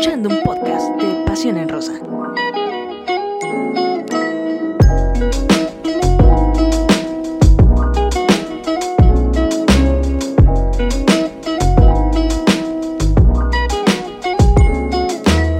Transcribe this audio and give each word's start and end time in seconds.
escuchando 0.00 0.30
un 0.30 0.42
podcast 0.42 0.88
de 0.96 1.24
Pasión 1.26 1.58
en 1.58 1.68
Rosa. 1.68 1.92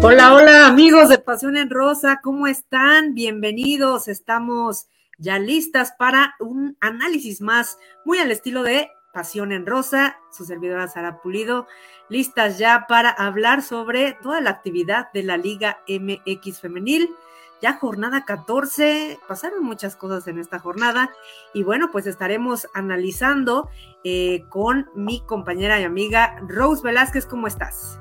Hola, 0.02 0.32
hola 0.32 0.68
amigos 0.68 1.10
de 1.10 1.18
Pasión 1.18 1.58
en 1.58 1.68
Rosa, 1.68 2.20
¿cómo 2.22 2.46
están? 2.46 3.12
Bienvenidos, 3.12 4.08
estamos 4.08 4.86
ya 5.18 5.38
listas 5.38 5.92
para 5.98 6.34
un 6.40 6.78
análisis 6.80 7.42
más, 7.42 7.76
muy 8.06 8.16
al 8.20 8.30
estilo 8.30 8.62
de 8.62 8.88
Pasión 9.12 9.52
en 9.52 9.66
Rosa, 9.66 10.18
su 10.30 10.44
servidora 10.44 10.88
Sara 10.88 11.20
Pulido, 11.20 11.66
listas 12.08 12.58
ya 12.58 12.86
para 12.88 13.10
hablar 13.10 13.62
sobre 13.62 14.12
toda 14.22 14.40
la 14.40 14.50
actividad 14.50 15.10
de 15.12 15.22
la 15.22 15.36
Liga 15.36 15.80
MX 15.88 16.60
Femenil. 16.60 17.10
Ya 17.60 17.74
jornada 17.74 18.24
14, 18.24 19.18
pasaron 19.28 19.62
muchas 19.64 19.94
cosas 19.94 20.26
en 20.28 20.38
esta 20.38 20.58
jornada 20.58 21.10
y 21.52 21.62
bueno, 21.62 21.90
pues 21.92 22.06
estaremos 22.06 22.68
analizando 22.72 23.68
eh, 24.02 24.44
con 24.48 24.88
mi 24.94 25.20
compañera 25.20 25.78
y 25.78 25.84
amiga 25.84 26.38
Rose 26.48 26.82
Velázquez, 26.82 27.26
¿cómo 27.26 27.46
estás? 27.46 28.00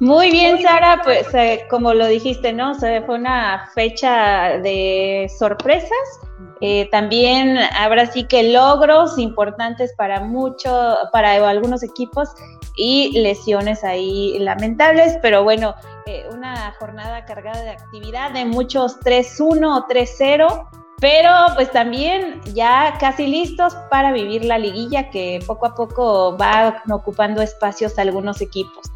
Muy 0.00 0.30
bien, 0.30 0.62
Sara, 0.62 1.00
pues 1.02 1.32
eh, 1.34 1.66
como 1.68 1.92
lo 1.92 2.06
dijiste, 2.06 2.52
¿no? 2.52 2.74
fue 2.74 3.02
una 3.08 3.68
fecha 3.74 4.58
de 4.58 5.30
sorpresas 5.38 6.20
eh, 6.60 6.88
también 6.90 7.56
habrá 7.76 8.06
sí 8.06 8.24
que 8.24 8.52
logros 8.52 9.16
importantes 9.18 9.92
para 9.96 10.20
mucho, 10.20 10.96
para 11.12 11.48
algunos 11.48 11.82
equipos 11.84 12.30
y 12.76 13.20
lesiones 13.20 13.84
ahí 13.84 14.38
lamentables, 14.40 15.18
pero 15.22 15.44
bueno, 15.44 15.74
eh, 16.06 16.26
una 16.32 16.72
jornada 16.78 17.24
cargada 17.24 17.62
de 17.62 17.70
actividad 17.70 18.32
de 18.32 18.44
muchos 18.44 18.98
3-1 19.00 19.76
o 19.76 19.86
3-0, 19.86 20.68
pero 21.00 21.30
pues 21.54 21.70
también 21.70 22.40
ya 22.54 22.96
casi 22.98 23.28
listos 23.28 23.76
para 23.88 24.10
vivir 24.10 24.44
la 24.44 24.58
liguilla 24.58 25.10
que 25.10 25.38
poco 25.46 25.66
a 25.66 25.74
poco 25.76 26.36
va 26.36 26.82
ocupando 26.90 27.40
espacios 27.40 27.98
algunos 28.00 28.40
equipos. 28.40 28.90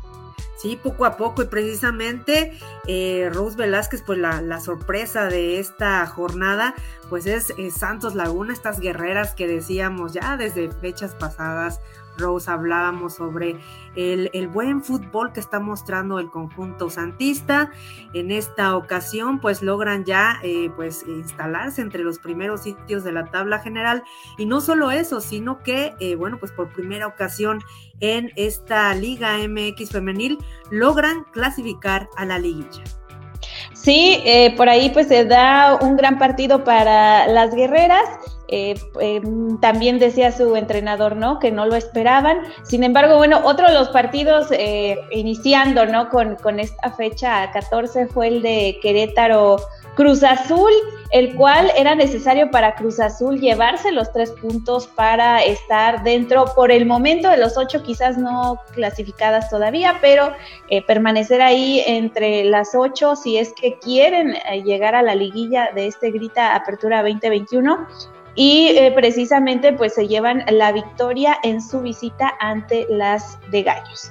Sí, 0.62 0.78
poco 0.80 1.06
a 1.06 1.16
poco 1.16 1.42
y 1.42 1.46
precisamente 1.46 2.56
eh, 2.86 3.28
Rose 3.32 3.56
Velázquez, 3.56 4.02
pues 4.06 4.20
la, 4.20 4.60
sorpresa 4.60 5.24
de 5.24 5.58
esta 5.58 6.06
jornada, 6.06 6.76
pues 7.08 7.26
es 7.26 7.52
Santos 7.76 8.14
Laguna, 8.14 8.52
estas 8.52 8.78
guerreras 8.78 9.34
que 9.34 9.48
decíamos 9.48 10.12
ya 10.12 10.36
desde 10.36 10.70
fechas 10.70 11.16
pasadas, 11.16 11.80
Rose 12.18 12.50
hablábamos 12.50 13.14
sobre 13.14 13.58
el, 13.96 14.48
buen 14.48 14.82
fútbol 14.82 15.32
que 15.32 15.40
está 15.40 15.60
mostrando 15.60 16.18
el 16.18 16.30
conjunto 16.30 16.90
santista. 16.90 17.70
En 18.14 18.30
esta 18.30 18.76
ocasión, 18.76 19.40
pues 19.40 19.62
logran 19.62 20.04
ya 20.04 20.38
eh, 20.42 20.70
pues 20.76 21.04
instalarse 21.06 21.82
entre 21.82 22.02
los 22.02 22.18
primeros 22.18 22.62
sitios 22.62 23.04
de 23.04 23.12
la 23.12 23.26
tabla 23.26 23.58
general. 23.58 24.02
Y 24.38 24.46
no 24.46 24.60
solo 24.60 24.90
eso, 24.90 25.20
sino 25.20 25.62
que, 25.62 25.94
eh, 26.00 26.16
bueno, 26.16 26.38
pues 26.38 26.52
por 26.52 26.72
primera 26.72 27.06
ocasión 27.06 27.60
en 28.00 28.32
esta 28.36 28.94
Liga 28.94 29.36
MX 29.38 29.90
femenil 29.90 30.38
logran 30.70 31.24
clasificar 31.32 32.08
a 32.16 32.24
la 32.24 32.38
liguilla. 32.38 32.82
Sí, 33.74 34.20
eh, 34.24 34.54
por 34.56 34.68
ahí 34.68 34.90
pues 34.90 35.08
se 35.08 35.24
da 35.24 35.76
un 35.80 35.96
gran 35.96 36.18
partido 36.18 36.62
para 36.62 37.26
las 37.26 37.54
guerreras 37.54 38.04
eh, 38.54 38.74
em, 39.00 39.58
también 39.60 39.98
decía 39.98 40.30
su 40.30 40.56
entrenador, 40.56 41.16
¿no? 41.16 41.38
Que 41.38 41.50
no 41.50 41.64
lo 41.64 41.74
esperaban. 41.74 42.42
Sin 42.64 42.84
embargo, 42.84 43.16
bueno, 43.16 43.40
otro 43.44 43.66
de 43.66 43.72
los 43.72 43.88
partidos 43.88 44.48
eh, 44.50 44.98
iniciando, 45.10 45.86
¿no? 45.86 46.10
Con, 46.10 46.36
con, 46.36 46.60
esta 46.60 46.90
fecha 46.90 47.50
14 47.50 48.08
fue 48.08 48.28
el 48.28 48.42
de 48.42 48.78
Querétaro 48.82 49.56
Cruz 49.94 50.22
Azul, 50.22 50.70
el 51.12 51.34
cual 51.34 51.72
era 51.78 51.94
necesario 51.94 52.50
para 52.50 52.74
Cruz 52.74 53.00
Azul 53.00 53.40
llevarse 53.40 53.90
los 53.90 54.12
tres 54.12 54.30
puntos 54.32 54.86
para 54.86 55.42
estar 55.42 56.02
dentro 56.02 56.44
por 56.54 56.70
el 56.70 56.84
momento 56.84 57.30
de 57.30 57.38
los 57.38 57.56
ocho, 57.56 57.82
quizás 57.82 58.18
no 58.18 58.60
clasificadas 58.74 59.48
todavía, 59.48 59.96
pero 60.02 60.30
eh, 60.68 60.82
permanecer 60.82 61.40
ahí 61.40 61.82
entre 61.86 62.44
las 62.44 62.74
ocho 62.74 63.16
si 63.16 63.38
es 63.38 63.54
que 63.54 63.78
quieren 63.78 64.34
llegar 64.62 64.94
a 64.94 65.02
la 65.02 65.14
liguilla 65.14 65.70
de 65.74 65.86
este 65.86 66.10
Grita 66.10 66.54
Apertura 66.54 67.02
2021 67.02 67.86
y 68.34 68.68
eh, 68.68 68.92
precisamente 68.94 69.72
pues 69.72 69.94
se 69.94 70.08
llevan 70.08 70.44
la 70.50 70.72
victoria 70.72 71.36
en 71.42 71.60
su 71.60 71.80
visita 71.80 72.34
ante 72.40 72.86
las 72.88 73.38
de 73.50 73.62
Gallos. 73.62 74.10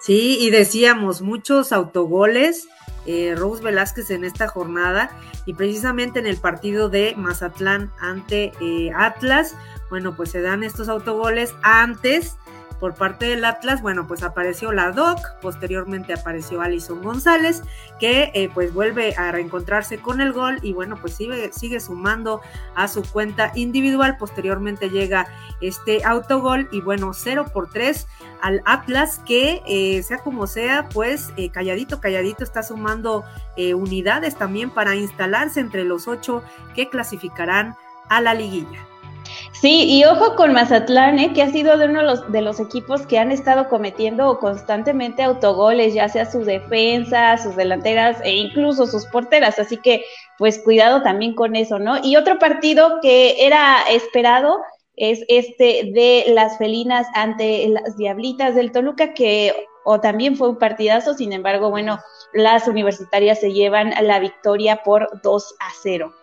Sí, 0.00 0.38
y 0.40 0.50
decíamos 0.50 1.20
muchos 1.20 1.72
autogoles, 1.72 2.68
eh, 3.06 3.34
Rose 3.36 3.62
Velázquez 3.62 4.10
en 4.10 4.24
esta 4.24 4.48
jornada 4.48 5.10
y 5.44 5.54
precisamente 5.54 6.20
en 6.20 6.26
el 6.26 6.36
partido 6.36 6.88
de 6.88 7.14
Mazatlán 7.16 7.90
ante 8.00 8.52
eh, 8.60 8.90
Atlas, 8.96 9.54
bueno, 9.90 10.16
pues 10.16 10.30
se 10.30 10.40
dan 10.40 10.62
estos 10.62 10.88
autogoles 10.88 11.54
antes 11.62 12.36
por 12.80 12.94
parte 12.94 13.26
del 13.26 13.44
Atlas, 13.44 13.82
bueno, 13.82 14.06
pues 14.06 14.22
apareció 14.22 14.72
la 14.72 14.90
Doc, 14.90 15.18
posteriormente 15.42 16.14
apareció 16.14 16.62
Alison 16.62 17.02
González, 17.02 17.62
que 18.00 18.32
eh, 18.34 18.50
pues 18.52 18.72
vuelve 18.72 19.14
a 19.16 19.30
reencontrarse 19.30 19.98
con 19.98 20.22
el 20.22 20.32
gol 20.32 20.58
y 20.62 20.72
bueno, 20.72 20.96
pues 20.98 21.14
sigue, 21.14 21.52
sigue 21.52 21.78
sumando 21.78 22.40
a 22.74 22.88
su 22.88 23.02
cuenta 23.02 23.52
individual, 23.54 24.16
posteriormente 24.16 24.88
llega 24.88 25.28
este 25.60 26.02
autogol 26.04 26.68
y 26.72 26.80
bueno, 26.80 27.12
0 27.12 27.46
por 27.52 27.68
3 27.68 28.06
al 28.40 28.62
Atlas 28.64 29.20
que 29.26 29.62
eh, 29.66 30.02
sea 30.02 30.18
como 30.18 30.46
sea, 30.46 30.88
pues 30.88 31.34
eh, 31.36 31.50
calladito, 31.50 32.00
calladito 32.00 32.42
está 32.42 32.62
sumando 32.62 33.24
unidades 33.76 34.36
también 34.36 34.70
para 34.70 34.94
instalarse 34.94 35.60
entre 35.60 35.84
los 35.84 36.08
ocho 36.08 36.42
que 36.74 36.88
clasificarán 36.88 37.76
a 38.08 38.22
la 38.22 38.32
liguilla. 38.32 38.89
Sí, 39.52 39.84
y 39.88 40.04
ojo 40.04 40.36
con 40.36 40.52
Mazatlán, 40.52 41.18
¿eh? 41.18 41.32
que 41.34 41.42
ha 41.42 41.50
sido 41.50 41.76
de 41.76 41.86
uno 41.86 42.16
de 42.16 42.40
los, 42.40 42.60
equipos 42.60 43.06
que 43.06 43.18
han 43.18 43.30
estado 43.30 43.68
cometiendo 43.68 44.38
constantemente 44.38 45.22
autogoles, 45.22 45.92
ya 45.92 46.08
sea 46.08 46.24
sus 46.30 46.46
defensas, 46.46 47.42
sus 47.42 47.56
delanteras 47.56 48.18
e 48.22 48.36
incluso 48.36 48.86
sus 48.86 49.04
porteras. 49.06 49.58
Así 49.58 49.76
que, 49.76 50.04
pues 50.38 50.60
cuidado 50.60 51.02
también 51.02 51.34
con 51.34 51.56
eso, 51.56 51.78
¿no? 51.78 51.98
Y 52.02 52.16
otro 52.16 52.38
partido 52.38 53.00
que 53.02 53.44
era 53.44 53.82
esperado 53.90 54.60
es 54.96 55.24
este 55.28 55.90
de 55.92 56.24
las 56.28 56.56
felinas 56.56 57.06
ante 57.14 57.68
las 57.68 57.96
diablitas 57.96 58.54
del 58.54 58.72
Toluca, 58.72 59.14
que 59.14 59.66
o 59.84 60.00
también 60.00 60.36
fue 60.36 60.48
un 60.48 60.58
partidazo, 60.58 61.14
sin 61.14 61.32
embargo, 61.32 61.70
bueno, 61.70 61.98
las 62.32 62.68
universitarias 62.68 63.40
se 63.40 63.52
llevan 63.52 63.92
la 64.02 64.20
victoria 64.20 64.82
por 64.84 65.08
2 65.22 65.54
a 65.58 65.68
0. 65.82 66.14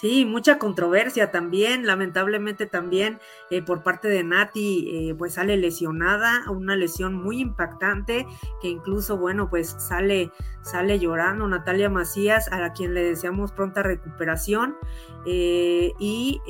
Sí, 0.00 0.24
mucha 0.24 0.58
controversia 0.58 1.30
también, 1.30 1.86
lamentablemente 1.86 2.64
también 2.64 3.20
eh, 3.50 3.60
por 3.60 3.82
parte 3.82 4.08
de 4.08 4.24
Nati, 4.24 4.88
eh, 5.10 5.14
pues 5.14 5.34
sale 5.34 5.58
lesionada, 5.58 6.50
una 6.50 6.74
lesión 6.74 7.12
muy 7.12 7.38
impactante 7.38 8.26
que 8.62 8.68
incluso, 8.68 9.18
bueno, 9.18 9.50
pues 9.50 9.76
sale, 9.78 10.32
sale 10.62 10.98
llorando 10.98 11.46
Natalia 11.46 11.90
Macías, 11.90 12.50
a 12.50 12.72
quien 12.72 12.94
le 12.94 13.04
deseamos 13.04 13.52
pronta 13.52 13.82
recuperación. 13.82 14.74
Eh, 15.26 15.92
y 15.98 16.40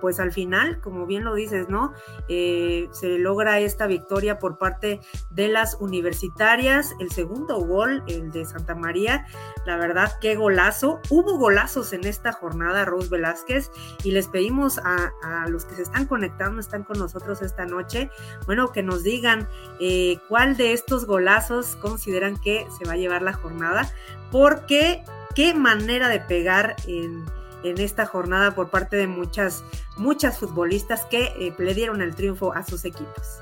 pues 0.00 0.20
al 0.20 0.30
final, 0.30 0.80
como 0.80 1.04
bien 1.04 1.24
lo 1.24 1.34
dices, 1.34 1.68
¿no? 1.68 1.92
se 2.28 3.18
logra 3.18 3.58
esta 3.58 3.88
victoria 3.88 4.38
por 4.38 4.58
parte 4.58 5.00
de 5.30 5.48
las 5.48 5.76
universitarias, 5.80 6.94
el 7.00 7.10
segundo 7.10 7.58
gol, 7.58 8.04
el 8.06 8.30
de 8.30 8.44
Santa 8.44 8.76
María, 8.76 9.26
la 9.66 9.76
verdad, 9.78 10.12
qué 10.20 10.36
golazo, 10.36 11.00
hubo 11.10 11.38
golazos 11.38 11.92
en 11.92 12.04
esta 12.04 12.32
jornada 12.32 12.83
Rose 12.84 13.08
Velázquez 13.08 13.70
y 14.02 14.10
les 14.10 14.28
pedimos 14.28 14.78
a, 14.78 15.12
los 15.48 15.64
que 15.64 15.74
se 15.74 15.82
están 15.82 16.06
conectando, 16.06 16.60
están 16.60 16.84
con 16.84 16.98
nosotros 16.98 17.42
esta 17.42 17.66
noche, 17.66 18.10
bueno, 18.46 18.72
que 18.72 18.82
nos 18.82 19.02
digan 19.02 19.48
eh, 19.80 20.18
cuál 20.28 20.56
de 20.56 20.72
estos 20.72 21.06
golazos 21.06 21.76
consideran 21.76 22.36
que 22.36 22.66
se 22.78 22.84
va 22.86 22.92
a 22.92 22.96
llevar 22.96 23.22
la 23.22 23.32
jornada, 23.32 23.90
porque 24.30 25.02
qué 25.34 25.54
manera 25.54 26.08
de 26.08 26.20
pegar 26.20 26.76
en, 26.86 27.24
esta 27.62 28.04
jornada 28.04 28.54
por 28.54 28.68
parte 28.68 28.96
de 28.96 29.06
muchas, 29.06 29.64
muchas 29.96 30.38
futbolistas 30.38 31.06
que 31.06 31.32
eh, 31.38 31.54
le 31.56 31.72
dieron 31.72 32.02
el 32.02 32.14
triunfo 32.14 32.52
a 32.52 32.62
sus 32.62 32.84
equipos. 32.84 33.40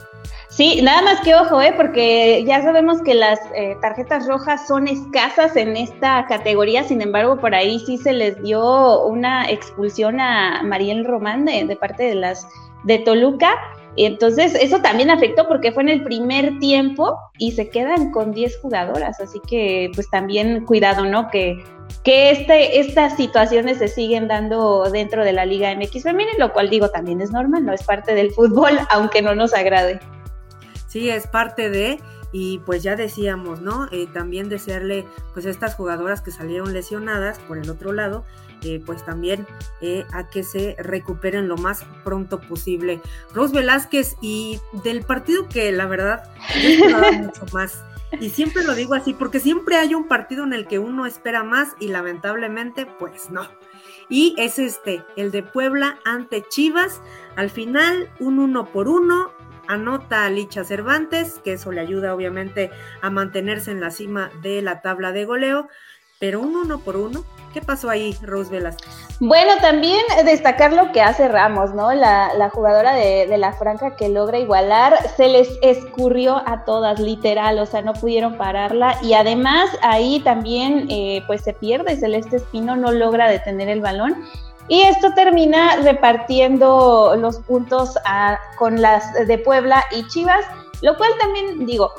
Sí, 0.52 0.82
nada 0.82 1.00
más 1.00 1.20
que 1.22 1.34
ojo, 1.34 1.62
¿eh? 1.62 1.72
porque 1.75 2.44
ya 2.46 2.60
sabemos 2.62 3.00
que 3.00 3.14
las 3.14 3.40
eh, 3.54 3.75
tarjetas 3.81 4.26
rojas 4.28 4.66
son 4.66 4.87
escasas 4.87 5.56
en 5.56 5.78
esta 5.78 6.26
categoría, 6.26 6.84
sin 6.84 7.00
embargo, 7.00 7.38
por 7.38 7.54
ahí 7.54 7.78
sí 7.78 7.96
se 7.96 8.12
les 8.12 8.40
dio 8.43 9.06
una 9.06 9.49
expulsión 9.49 10.20
a 10.20 10.62
Mariel 10.62 11.06
Román 11.06 11.46
de, 11.46 11.75
parte 11.81 12.02
de 12.02 12.16
las 12.16 12.46
de 12.84 12.99
Toluca. 12.99 13.54
Y 13.96 14.04
entonces 14.04 14.54
eso 14.54 14.81
también 14.81 15.10
afectó 15.10 15.49
porque 15.49 15.72
fue 15.72 15.84
en 15.84 15.88
el 15.88 16.02
primer 16.02 16.58
tiempo 16.58 17.16
y 17.38 17.52
se 17.52 17.70
quedan 17.70 18.10
con 18.10 18.32
10 18.32 18.60
jugadoras, 18.60 19.20
así 19.20 19.40
que 19.48 19.90
pues 19.94 20.10
también 20.10 20.66
cuidado, 20.66 21.06
¿no? 21.06 21.28
Que, 21.31 21.64
que 22.05 22.31
este, 22.31 22.78
estas 22.78 23.16
situaciones 23.16 23.78
se 23.78 23.88
siguen 23.88 24.28
dando 24.28 24.84
dentro 24.90 25.25
de 25.25 25.32
la 25.32 25.46
Liga 25.46 25.75
MX 25.75 26.02
Femenil, 26.02 26.34
lo 26.38 26.52
cual 26.52 26.69
digo 26.69 26.90
también 26.90 27.22
es 27.22 27.32
normal, 27.32 27.64
no 27.64 27.72
es 27.72 27.82
parte 27.84 28.14
del 28.14 28.32
fútbol, 28.32 28.78
aunque 28.90 29.22
no 29.22 29.34
nos 29.34 29.55
agrade. 29.55 29.98
Sí, 30.92 31.08
es 31.08 31.26
parte 31.26 31.70
de, 31.70 32.02
y 32.32 32.58
pues 32.66 32.82
ya 32.82 32.96
decíamos, 32.96 33.62
¿no? 33.62 33.88
Eh, 33.92 34.06
también 34.12 34.50
desearle 34.50 35.06
pues 35.32 35.46
a 35.46 35.48
estas 35.48 35.74
jugadoras 35.74 36.20
que 36.20 36.30
salieron 36.30 36.74
lesionadas 36.74 37.38
por 37.38 37.56
el 37.56 37.70
otro 37.70 37.94
lado, 37.94 38.26
eh, 38.62 38.78
pues 38.84 39.02
también 39.02 39.46
eh, 39.80 40.04
a 40.12 40.28
que 40.28 40.42
se 40.42 40.76
recuperen 40.78 41.48
lo 41.48 41.56
más 41.56 41.86
pronto 42.04 42.40
posible. 42.40 43.00
Rose 43.32 43.54
Velázquez 43.54 44.16
y 44.20 44.60
del 44.84 45.02
partido 45.02 45.48
que 45.48 45.72
la 45.72 45.86
verdad 45.86 46.30
esperaba 46.54 47.10
mucho 47.12 47.46
más. 47.54 47.82
Y 48.20 48.28
siempre 48.28 48.62
lo 48.62 48.74
digo 48.74 48.92
así, 48.92 49.14
porque 49.14 49.40
siempre 49.40 49.76
hay 49.76 49.94
un 49.94 50.08
partido 50.08 50.44
en 50.44 50.52
el 50.52 50.66
que 50.66 50.78
uno 50.78 51.06
espera 51.06 51.42
más 51.42 51.70
y 51.80 51.88
lamentablemente 51.88 52.84
pues 52.84 53.30
no. 53.30 53.48
Y 54.10 54.34
es 54.36 54.58
este, 54.58 55.02
el 55.16 55.30
de 55.30 55.42
Puebla 55.42 55.98
ante 56.04 56.44
Chivas. 56.46 57.00
Al 57.34 57.48
final, 57.48 58.10
un 58.20 58.40
uno 58.40 58.66
por 58.66 58.88
uno, 58.88 59.32
anota 59.68 60.24
a 60.24 60.30
Licha 60.30 60.64
Cervantes, 60.64 61.40
que 61.44 61.54
eso 61.54 61.72
le 61.72 61.80
ayuda 61.80 62.14
obviamente 62.14 62.70
a 63.00 63.10
mantenerse 63.10 63.70
en 63.70 63.80
la 63.80 63.90
cima 63.90 64.30
de 64.42 64.62
la 64.62 64.80
tabla 64.80 65.12
de 65.12 65.24
goleo, 65.24 65.68
pero 66.18 66.40
un 66.40 66.54
uno 66.56 66.80
por 66.80 66.96
uno 66.96 67.24
¿Qué 67.52 67.60
pasó 67.60 67.90
ahí, 67.90 68.16
Rose 68.22 68.50
Velázquez? 68.50 68.88
Bueno, 69.20 69.52
también 69.60 70.00
destacar 70.24 70.72
lo 70.72 70.90
que 70.92 71.02
hace 71.02 71.28
Ramos, 71.28 71.74
¿no? 71.74 71.92
La, 71.92 72.50
jugadora 72.50 72.94
de, 72.94 73.36
la 73.36 73.52
Franca 73.52 73.94
que 73.94 74.08
logra 74.08 74.38
igualar, 74.38 74.96
se 75.16 75.28
les 75.28 75.48
escurrió 75.60 76.42
a 76.46 76.64
todas, 76.64 76.98
literal, 76.98 77.58
o 77.58 77.66
sea, 77.66 77.82
no 77.82 77.92
pudieron 77.92 78.38
pararla. 78.38 78.96
Y 79.02 79.12
además 79.12 79.68
ahí 79.82 80.20
también, 80.20 80.86
eh, 80.90 81.22
pues 81.26 81.42
se 81.42 81.52
pierde, 81.52 81.96
Celeste 81.96 82.36
Espino 82.36 82.74
no 82.74 82.90
logra 82.90 83.28
detener 83.28 83.68
el 83.68 83.82
balón. 83.82 84.24
Y 84.68 84.82
esto 84.82 85.12
termina 85.14 85.76
repartiendo 85.76 87.14
los 87.16 87.38
puntos 87.38 87.94
con 88.58 88.80
las 88.80 89.12
de 89.26 89.38
Puebla 89.38 89.84
y 89.90 90.06
Chivas, 90.08 90.44
lo 90.82 90.96
cual 90.96 91.10
también 91.18 91.66
digo, 91.66 91.92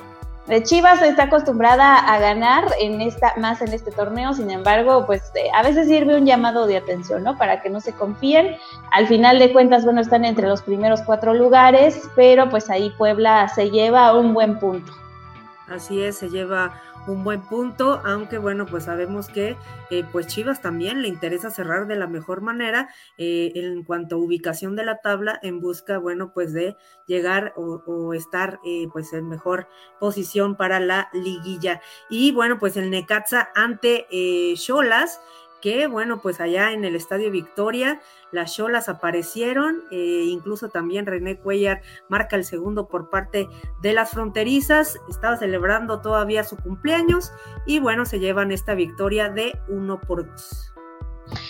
Chivas 0.63 1.01
está 1.01 1.24
acostumbrada 1.24 2.00
a 2.00 2.19
ganar 2.19 2.65
en 2.80 3.00
esta, 3.00 3.33
más 3.38 3.62
en 3.62 3.74
este 3.74 3.92
torneo, 3.92 4.33
sin 4.33 4.51
embargo, 4.51 5.06
pues 5.06 5.31
eh, 5.36 5.50
a 5.56 5.63
veces 5.63 5.88
sirve 5.88 6.18
un 6.18 6.25
llamado 6.25 6.68
de 6.68 6.75
atención, 6.75 7.24
¿no? 7.24 7.38
Para 7.38 7.62
que 7.62 7.69
no 7.69 7.80
se 7.80 7.94
confíen. 7.94 8.57
Al 8.92 9.07
final 9.07 9.39
de 9.39 9.54
cuentas, 9.54 9.86
bueno, 9.86 10.01
están 10.01 10.25
entre 10.25 10.48
los 10.50 10.62
primeros 10.62 11.01
cuatro 11.01 11.33
lugares, 11.33 12.10
pero 12.15 12.50
pues 12.50 12.69
ahí 12.69 12.89
Puebla 12.98 13.48
se 13.48 13.69
lleva 13.69 14.18
un 14.18 14.33
buen 14.33 14.60
punto. 14.60 14.92
Así 15.69 16.04
es, 16.04 16.18
se 16.18 16.30
lleva 16.30 16.74
un 17.08 17.24
buen 17.24 17.42
punto, 17.42 18.02
aunque 18.06 18.38
bueno, 18.38 18.66
pues 18.66 18.86
sabemos 18.86 19.28
que 19.28 19.58
eh, 19.90 20.06
pues 20.12 20.28
Chivas 20.28 20.62
también 20.62 21.02
le 21.02 21.08
interesa 21.08 21.50
cerrar 21.50 21.88
de 21.88 21.96
la 21.96 22.08
mejor 22.08 22.42
manera 22.42 22.90
eh, 23.18 23.52
en 23.56 23.84
cuanto 23.84 24.16
a 24.16 24.20
ubicación 24.20 24.76
de 24.76 24.86
la 24.86 25.00
tabla 25.00 25.40
en 25.44 25.60
busca, 25.60 25.98
bueno, 25.98 26.32
pues 26.34 26.54
de 26.54 26.78
llegar 27.06 27.54
o, 27.56 28.14
estar 28.14 28.60
eh, 28.66 28.88
pues 28.92 29.12
en 29.14 29.28
mejor 29.28 29.68
posición 30.00 30.56
para 30.56 30.80
la 30.80 31.10
liguilla. 31.14 31.82
Y 32.10 32.32
bueno, 32.32 32.58
pues 32.60 32.78
el 32.78 32.90
Necaxa 32.90 33.50
ante 33.56 34.08
Cholas 34.56 35.20
que 35.63 35.88
bueno, 35.88 36.19
pues 36.19 36.42
allá 36.42 36.74
en 36.74 36.83
el 36.83 36.94
Estadio 36.94 37.31
Victoria 37.31 38.01
las 38.33 38.54
Cholas 38.54 38.89
aparecieron, 38.89 39.81
eh, 39.92 40.25
incluso 40.27 40.68
también 40.68 41.06
René 41.06 41.38
Cuellar 41.38 41.81
marca 42.10 42.36
el 42.36 42.44
segundo 42.44 42.89
por 42.89 43.10
parte 43.10 43.48
de 43.81 43.94
las 43.94 44.12
fronterizas, 44.12 45.00
estaba 45.10 45.38
celebrando 45.38 46.01
todavía 46.01 46.44
su 46.44 46.57
cumpleaños 46.57 47.31
y 47.65 47.80
bueno, 47.80 48.06
se 48.06 48.19
llevan 48.19 48.51
esta 48.51 48.74
victoria 48.74 49.30
de 49.30 49.57
uno 49.69 50.01
por 50.01 50.27
dos. 50.30 50.73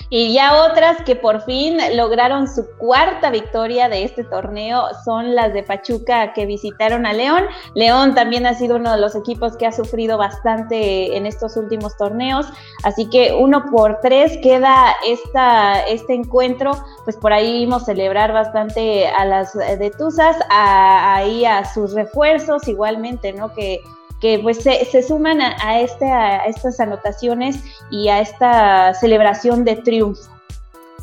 Y 0.09 0.33
ya 0.33 0.63
otras 0.63 1.01
que 1.03 1.15
por 1.15 1.41
fin 1.41 1.77
lograron 1.95 2.47
su 2.47 2.65
cuarta 2.77 3.31
victoria 3.31 3.89
de 3.89 4.03
este 4.03 4.23
torneo 4.23 4.83
son 5.05 5.35
las 5.35 5.53
de 5.53 5.63
Pachuca 5.63 6.33
que 6.33 6.45
visitaron 6.45 7.05
a 7.05 7.13
León. 7.13 7.45
León 7.75 8.13
también 8.15 8.45
ha 8.45 8.53
sido 8.53 8.75
uno 8.75 8.91
de 8.91 8.99
los 8.99 9.15
equipos 9.15 9.57
que 9.57 9.65
ha 9.65 9.71
sufrido 9.71 10.17
bastante 10.17 11.15
en 11.17 11.25
estos 11.25 11.57
últimos 11.57 11.95
torneos, 11.97 12.47
así 12.83 13.09
que 13.09 13.33
uno 13.33 13.65
por 13.71 13.99
tres 14.01 14.37
queda 14.41 14.95
esta, 15.05 15.81
este 15.81 16.13
encuentro, 16.13 16.71
pues 17.03 17.17
por 17.17 17.33
ahí 17.33 17.59
vimos 17.59 17.85
celebrar 17.85 18.33
bastante 18.33 19.07
a 19.07 19.25
las 19.25 19.53
de 19.53 19.91
Tuzas, 19.97 20.37
ahí 20.49 21.45
a 21.45 21.65
sus 21.65 21.93
refuerzos 21.93 22.67
igualmente, 22.67 23.33
¿no? 23.33 23.53
Que 23.53 23.81
que 24.23 24.39
pues 24.39 24.63
se, 24.63 25.03
suman 25.03 25.41
a, 25.41 25.81
este, 25.81 26.05
a 26.05 26.45
estas 26.45 26.79
anotaciones 26.79 27.61
y 27.91 28.07
a 28.07 28.21
esta 28.21 28.93
celebración 28.93 29.65
de 29.65 29.75
triunfo. 29.75 30.31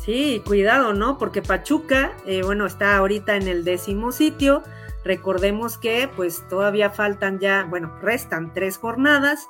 Sí, 0.03 0.41
cuidado, 0.43 0.93
¿no? 0.93 1.19
Porque 1.19 1.43
Pachuca, 1.43 2.13
eh, 2.25 2.41
bueno, 2.41 2.65
está 2.65 2.97
ahorita 2.97 3.35
en 3.35 3.47
el 3.47 3.63
décimo 3.63 4.11
sitio. 4.11 4.63
Recordemos 5.05 5.77
que 5.77 6.09
pues 6.15 6.43
todavía 6.49 6.89
faltan 6.89 7.37
ya, 7.37 7.67
bueno, 7.69 7.95
restan 8.01 8.53
tres 8.55 8.79
jornadas. 8.79 9.47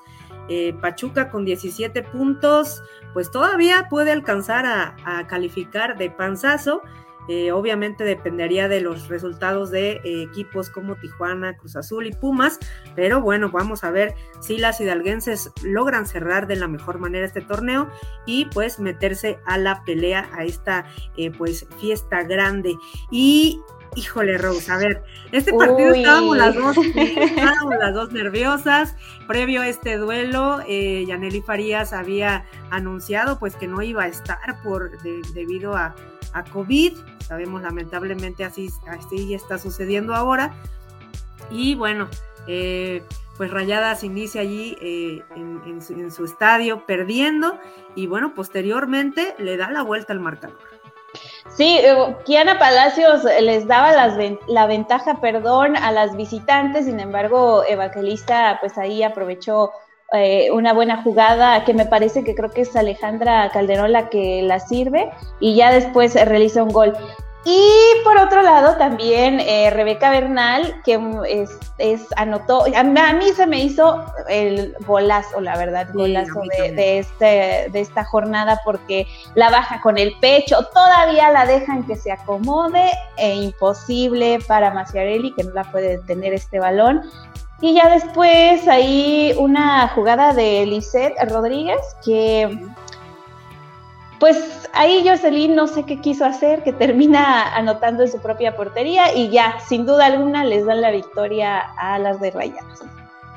Eh, 0.50 0.73
Pachuca 0.81 1.29
con 1.29 1.45
17 1.45 2.03
puntos, 2.03 2.83
pues 3.13 3.31
todavía 3.31 3.88
puede 3.89 4.12
alcanzar 4.12 4.65
a, 4.65 4.97
a 5.06 5.27
calificar 5.27 5.97
de 5.97 6.12
panzazo 6.12 6.81
eh, 7.27 7.51
obviamente 7.51 8.03
dependería 8.03 8.68
de 8.68 8.81
los 8.81 9.07
resultados 9.07 9.71
de 9.71 10.01
eh, 10.03 10.23
equipos 10.23 10.69
como 10.69 10.95
Tijuana, 10.95 11.56
Cruz 11.57 11.75
Azul 11.75 12.07
y 12.07 12.12
Pumas, 12.12 12.59
pero 12.95 13.21
bueno, 13.21 13.50
vamos 13.50 13.83
a 13.83 13.91
ver 13.91 14.15
si 14.39 14.57
las 14.57 14.79
hidalguenses 14.81 15.51
logran 15.63 16.06
cerrar 16.06 16.47
de 16.47 16.56
la 16.56 16.68
mejor 16.68 17.00
manera 17.00 17.25
este 17.25 17.41
torneo 17.41 17.89
y 18.25 18.45
pues 18.45 18.79
meterse 18.79 19.39
a 19.45 19.57
la 19.57 19.83
pelea, 19.83 20.29
a 20.33 20.44
esta 20.44 20.85
eh, 21.18 21.31
pues 21.31 21.68
fiesta 21.79 22.23
grande. 22.23 22.75
Y 23.12 23.62
Híjole, 23.95 24.38
Rose, 24.38 24.71
a 24.71 24.77
ver, 24.77 25.03
este 25.33 25.51
partido 25.51 25.93
estábamos 25.93 26.38
las 26.38 26.55
dos, 26.55 26.77
estábamos 26.95 27.75
las 27.77 27.93
dos 27.93 28.11
nerviosas. 28.13 28.95
Previo 29.27 29.61
a 29.61 29.67
este 29.67 29.97
duelo, 29.97 30.61
eh, 30.67 31.03
Yaneli 31.05 31.41
Farías 31.41 31.91
había 31.91 32.45
anunciado 32.69 33.38
pues 33.38 33.55
que 33.55 33.67
no 33.67 33.81
iba 33.81 34.03
a 34.03 34.07
estar 34.07 34.61
por 34.63 34.97
debido 35.33 35.75
a, 35.75 35.93
a 36.33 36.43
COVID. 36.45 36.93
Sabemos 37.19 37.61
lamentablemente 37.61 38.45
así, 38.45 38.69
así 38.88 39.33
está 39.33 39.57
sucediendo 39.57 40.15
ahora. 40.15 40.53
Y 41.49 41.75
bueno, 41.75 42.07
eh, 42.47 43.03
pues 43.37 43.51
Rayadas 43.51 44.03
inicia 44.03 44.41
allí 44.41 44.77
eh, 44.81 45.23
en, 45.35 46.11
su, 46.11 46.25
estadio 46.25 46.85
perdiendo 46.85 47.59
y 47.95 48.07
bueno, 48.07 48.33
posteriormente 48.33 49.35
le 49.39 49.57
da 49.57 49.71
la 49.71 49.81
vuelta 49.81 50.13
al 50.13 50.19
marcador. 50.19 50.59
Sí, 51.56 51.79
eh, 51.81 52.15
Kiana 52.25 52.57
Palacios 52.59 53.23
les 53.41 53.68
daba 53.68 53.91
la 54.47 54.65
ventaja, 54.68 55.19
perdón, 55.21 55.75
a 55.75 55.91
las 55.91 56.15
visitantes, 56.15 56.85
sin 56.85 56.99
embargo, 56.99 57.63
Evangelista 57.68 58.57
pues 58.61 58.78
ahí 58.78 59.04
aprovechó 59.04 59.71
eh, 60.13 60.51
una 60.51 60.73
buena 60.73 61.01
jugada 61.04 61.63
que 61.63 61.73
me 61.73 61.85
parece 61.85 62.25
que 62.25 62.35
creo 62.35 62.51
que 62.51 62.61
es 62.61 62.75
Alejandra 62.75 63.49
Calderón 63.54 63.94
la 63.94 64.09
que 64.09 64.42
la 64.44 64.59
sirve 64.59 65.09
y 65.40 65.56
ya 65.56 65.71
después 65.71 66.16
realiza 66.16 66.63
un 66.63 66.69
gol. 66.69 66.94
Y 67.44 68.04
por 68.04 68.18
otro 68.19 68.44
lado 68.44 68.78
también 68.78 69.40
eh, 69.40 69.71
Rebeca 69.71 70.12
Bernal, 70.12 70.80
que 70.86 71.00
es, 71.80 72.07
anotó, 72.16 72.66
a, 72.76 72.83
mí 72.83 73.26
se 73.36 73.48
me 73.48 73.62
hizo 73.62 74.06
el 74.30 74.76
golazo, 74.86 75.42
la 75.42 75.57
verdad, 75.57 75.88
golazo 75.92 76.42
de, 76.56 77.00
este, 77.00 77.69
de 77.71 77.80
esta 77.80 78.06
jornada 78.06 78.62
porque 78.64 79.07
la 79.33 79.50
baja 79.50 79.81
con 79.81 79.98
el 79.98 80.14
pecho, 80.19 80.68
todavía 80.71 81.31
la 81.31 81.48
dejan 81.48 81.83
que 81.88 81.95
se 81.95 82.12
acomode, 82.12 82.92
e 83.18 83.33
imposible 83.33 84.38
para 84.48 84.71
Maciarelli, 84.71 85.33
que 85.33 85.44
no 85.44 85.52
la 85.54 85.64
puede 85.64 85.98
detener 85.98 86.33
este 86.33 86.60
balón. 86.60 87.02
Y 87.60 87.74
ya 87.74 87.90
después 87.90 88.68
ahí 88.68 89.36
una 89.40 89.88
jugada 89.90 90.33
de 90.33 90.66
Lisette 90.68 91.16
Rodríguez 91.28 91.80
que 92.04 92.60
pues 94.21 94.37
ahí 94.73 95.04
Jocelyn 95.04 95.56
no 95.56 95.66
sé 95.66 95.83
qué 95.83 95.99
quiso 95.99 96.25
hacer, 96.25 96.63
que 96.63 96.71
termina 96.71 97.56
anotando 97.56 98.04
en 98.04 98.11
su 98.11 98.21
propia 98.21 98.56
portería 98.56 99.16
y 99.16 99.31
ya, 99.31 99.59
sin 99.68 99.87
duda 99.87 100.06
alguna, 100.06 100.45
les 100.45 100.63
dan 100.63 100.80
la 100.80 100.92
victoria 100.92 101.59
a 101.59 101.97
las 101.97 102.21
de 102.21 102.30
Rayadas. 102.30 102.83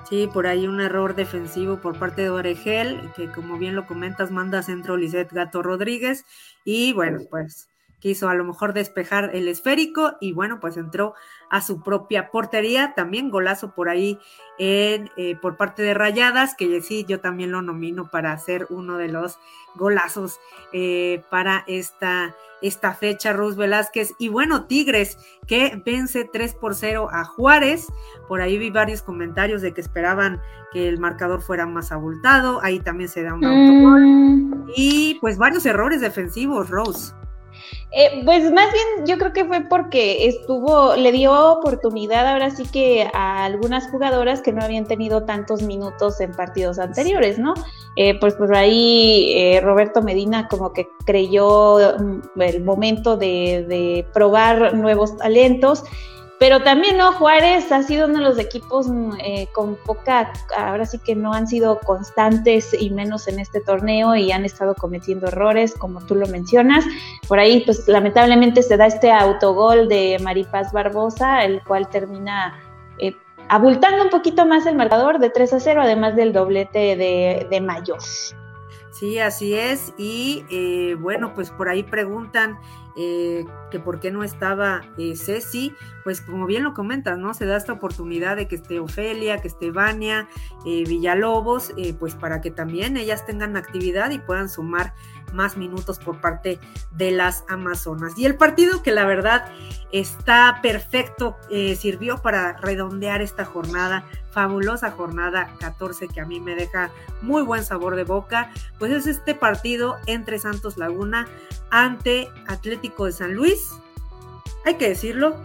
Sí, 0.07 0.29
por 0.31 0.47
ahí 0.47 0.67
un 0.67 0.83
error 0.83 1.15
defensivo 1.15 1.79
por 1.79 1.99
parte 1.99 2.21
de 2.21 2.31
Oregel, 2.31 3.01
que 3.17 3.33
como 3.33 3.57
bien 3.57 3.75
lo 3.75 3.87
comentas, 3.87 4.31
manda 4.31 4.63
centro 4.63 4.99
Lisette 4.99 5.33
Gato 5.33 5.63
Rodríguez. 5.63 6.27
Y 6.67 6.93
bueno, 6.93 7.21
pues 7.31 7.71
quiso 7.99 8.29
a 8.29 8.35
lo 8.35 8.45
mejor 8.45 8.75
despejar 8.75 9.31
el 9.33 9.49
esférico 9.49 10.19
y 10.21 10.33
bueno, 10.33 10.61
pues 10.61 10.77
entró 10.77 11.15
a 11.51 11.61
su 11.61 11.83
propia 11.83 12.31
portería. 12.31 12.95
También 12.95 13.31
golazo 13.31 13.75
por 13.75 13.89
ahí 13.89 14.19
en, 14.59 15.11
eh, 15.17 15.37
por 15.41 15.57
parte 15.57 15.83
de 15.83 15.95
Rayadas, 15.95 16.55
que 16.55 16.81
sí, 16.81 17.05
yo 17.09 17.21
también 17.21 17.51
lo 17.51 17.63
nomino 17.63 18.09
para 18.11 18.33
hacer 18.33 18.67
uno 18.71 18.97
de 18.99 19.09
los 19.09 19.39
golazos 19.75 20.41
eh, 20.73 21.23
para 21.31 21.65
esta, 21.67 22.35
esta 22.63 22.95
fecha, 22.95 23.33
Rose 23.33 23.59
Velázquez. 23.59 24.15
Y 24.19 24.29
bueno, 24.29 24.67
Tigres, 24.67 25.19
que 25.47 25.81
vence 25.85 26.29
3 26.33 26.55
por 26.55 26.75
0 26.75 27.09
a 27.13 27.25
Juárez. 27.25 27.87
Por 28.29 28.41
ahí 28.41 28.59
vi 28.59 28.71
varios 28.71 29.03
comentarios 29.03 29.63
de 29.63 29.73
que 29.73 29.81
esperaban 29.81 30.41
que 30.73 30.89
el 30.89 30.99
marcador 30.99 31.43
fuera 31.43 31.67
más 31.67 31.93
abultado. 31.93 32.61
Ahí 32.63 32.81
también 32.81 33.09
se 33.09 33.23
da 33.23 33.35
un 33.35 33.45
autogol. 33.45 34.01
Mm. 34.03 34.71
Y 34.77 35.19
pues 35.21 35.39
varios 35.39 35.67
errores 35.67 36.01
defensivos, 36.01 36.71
Rose. 36.71 37.13
Eh, 37.93 38.23
pues 38.25 38.51
más 38.53 38.73
bien 38.73 39.07
yo 39.07 39.19
creo 39.19 39.33
que 39.33 39.45
fue 39.45 39.61
porque 39.63 40.27
estuvo, 40.27 40.97
le 40.97 41.13
dio 41.13 41.53
oportunidad 41.53 42.27
ahora 42.27 42.51
sí 42.51 42.65
que 42.67 43.09
a 43.13 43.45
algunas 43.45 43.89
jugadoras 43.91 44.41
que 44.41 44.53
no 44.53 44.65
habían 44.65 44.85
tenido 44.85 45.25
tantos 45.25 45.63
minutos 45.63 46.21
en 46.21 46.33
partidos 46.33 46.79
anteriores, 46.79 47.39
¿no? 47.39 47.55
Eh, 47.97 48.19
pues 48.19 48.35
por 48.35 48.55
ahí 48.57 49.33
eh, 49.37 49.61
Roberto 49.61 50.03
Medina 50.03 50.49
como 50.49 50.73
que 50.73 50.89
creyó 51.05 51.79
mm, 51.99 52.41
el 52.41 52.65
momento 52.65 53.17
de, 53.17 53.65
de 53.69 54.07
probar 54.13 54.75
nuevos 54.75 55.17
talentos 55.17 55.85
pero 56.39 56.63
también, 56.63 56.97
¿no? 56.97 57.13
Juárez 57.13 57.71
ha 57.71 57.83
sido 57.83 58.07
uno 58.07 58.19
de 58.19 58.25
los 58.25 58.39
equipos 58.39 58.87
eh, 59.23 59.47
con 59.53 59.77
poca, 59.77 60.33
ahora 60.57 60.85
sí 60.85 60.99
que 60.99 61.15
no 61.15 61.33
han 61.33 61.47
sido 61.47 61.79
constantes 61.81 62.75
y 62.79 62.91
menos 62.91 63.29
en 63.29 63.39
este 63.39 63.61
torneo 63.61 64.17
y 64.17 64.33
han 64.33 64.45
estado 64.45 64.75
cometiendo 64.75 65.29
errores, 65.29 65.75
como 65.75 66.05
tú 66.05 66.15
lo 66.17 66.27
mencionas. 66.27 66.85
Por 67.29 67.39
ahí, 67.39 67.63
pues 67.65 67.87
lamentablemente 67.87 68.63
se 68.63 68.77
da 68.77 68.87
este 68.87 69.13
autogol 69.13 69.89
de 69.89 70.19
Maripaz 70.23 70.73
Barbosa, 70.73 71.45
el 71.45 71.63
cual 71.63 71.89
termina 71.89 72.61
eh, 72.99 73.15
abultando 73.49 74.03
un 74.03 74.11
poquito 74.11 74.45
más 74.45 74.67
el 74.67 74.75
marcador 74.75 75.21
de 75.21 75.31
3 75.31 75.53
a 75.53 75.61
0, 75.61 75.83
además 75.83 76.17
del 76.17 76.33
doblete 76.33 76.97
de, 76.97 77.47
de 77.49 77.61
Mayor. 77.61 78.01
Sí, 78.91 79.19
así 79.19 79.55
es. 79.55 79.93
Y 79.99 80.45
eh, 80.51 80.95
bueno, 80.95 81.35
pues 81.35 81.51
por 81.51 81.69
ahí 81.69 81.83
preguntan 81.83 82.59
eh, 82.97 83.45
que 83.73 83.81
por 83.81 83.99
qué 83.99 84.13
no 84.13 84.23
estaba 84.23 84.83
eh, 84.99 85.17
Ceci, 85.17 85.75
pues 86.05 86.21
como 86.21 86.47
bien 86.47 86.63
lo 86.63 86.75
comentas, 86.75 87.19
¿no? 87.19 87.35
Se 87.35 87.45
da 87.45 87.57
esta 87.57 87.73
oportunidad 87.73 88.37
de 88.37 88.47
que 88.47 88.55
esté 88.55 88.79
Ofelia, 88.79 89.41
que 89.41 89.49
esté 89.49 89.73
Vania, 89.73 90.29
eh, 90.65 90.85
Villalobos, 90.87 91.73
pues 91.99 92.15
para 92.15 92.41
que 92.41 92.53
también 92.53 92.97
ellas 92.97 93.27
tengan 93.27 93.57
actividad 93.57 94.11
y 94.13 94.19
puedan 94.19 94.49
sumar 94.49 94.95
más 95.33 95.57
minutos 95.57 95.99
por 95.99 96.21
parte 96.21 96.61
de 96.93 97.11
las 97.11 97.45
Amazonas. 97.49 98.13
Y 98.17 98.27
el 98.27 98.37
partido 98.37 98.85
que 98.85 98.93
la 98.93 99.05
verdad 99.05 99.47
está 99.91 100.61
perfecto, 100.63 101.37
sirvió 101.77 102.19
para 102.19 102.57
redondear 102.59 103.23
esta 103.23 103.45
jornada, 103.45 104.05
fabulosa 104.31 104.93
jornada 104.93 105.53
14 105.59 106.09
que 106.09 106.21
a 106.21 106.27
mí 106.27 106.39
me 106.39 106.55
deja 106.55 106.91
muy 107.23 107.43
buen 107.43 107.65
sabor 107.65 107.97
de 107.97 108.05
boca, 108.05 108.53
pues 108.79 108.93
es 108.93 109.07
este 109.07 109.35
partido 109.35 109.97
entre 110.07 110.39
Santos 110.39 110.77
Laguna 110.77 111.27
ante 111.71 112.29
Atlético 112.47 112.84
de 113.07 113.13
San 113.13 113.35
Luis. 113.35 113.73
Hay 114.65 114.75
que 114.75 114.89
decirlo, 114.89 115.37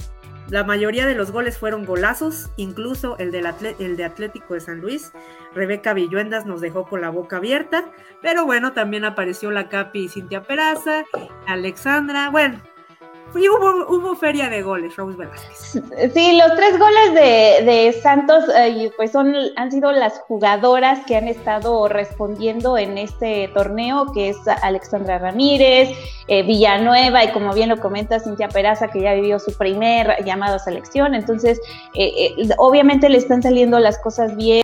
la 0.50 0.64
mayoría 0.64 1.06
de 1.06 1.14
los 1.14 1.32
goles 1.32 1.58
fueron 1.58 1.86
golazos, 1.86 2.50
incluso 2.58 3.18
el, 3.18 3.34
el, 3.36 3.98
de 3.98 4.04
Atlético 4.04 4.56
de 4.56 4.60
San 4.60 4.82
Luis. 4.82 5.12
Rebeca 5.54 5.94
Villuendas 5.94 6.46
nos 6.46 6.60
dejó 6.62 6.86
con 6.86 7.02
la 7.02 7.10
boca 7.10 7.38
abierta, 7.38 7.86
pero 8.22 8.46
bueno, 8.46 8.74
también 8.74 9.06
apareció 9.06 9.52
la 9.52 9.70
Capi 9.70 10.10
Cintia 10.10 10.44
Peraza, 10.44 11.06
Alexandra, 11.46 12.30
bueno, 12.30 12.62
y 13.36 13.48
hubo, 13.48 14.16
feria 14.16 14.50
de 14.50 14.62
goles, 14.62 14.96
Rose 14.96 15.18
Velázquez. 15.18 16.14
Sí, 16.14 16.38
los 16.38 16.56
tres 16.56 16.80
goles 16.80 17.14
de, 17.14 18.00
Santos 18.02 18.46
eh, 18.56 18.92
pues 18.98 19.12
son, 19.12 19.34
han 19.56 19.72
sido 19.72 19.92
las 19.92 20.20
jugadoras 20.20 21.00
que 21.06 21.16
han 21.16 21.28
estado 21.28 21.88
respondiendo 21.88 22.78
en 22.78 22.98
este 22.98 23.50
torneo, 23.54 24.12
que 24.14 24.30
es 24.30 24.38
Alexandra 24.62 25.20
Ramírez, 25.20 25.90
eh, 26.28 26.44
Villanueva 26.44 27.24
y 27.24 27.32
como 27.32 27.54
bien 27.54 27.70
lo 27.70 27.80
comenta 27.80 28.20
Cintia 28.20 28.50
Peraza, 28.50 28.88
que 28.90 29.02
ya 29.02 29.14
vivió 29.14 29.40
su 29.40 29.56
primer 29.58 30.24
llamado 30.26 30.56
a 30.56 30.60
selección. 30.60 31.14
Entonces, 31.14 31.62
eh, 31.96 32.36
obviamente 32.58 33.10
le 33.10 33.18
están 33.18 33.44
saliendo 33.44 33.80
las 33.80 34.00
cosas 34.00 34.36
bien. 34.36 34.64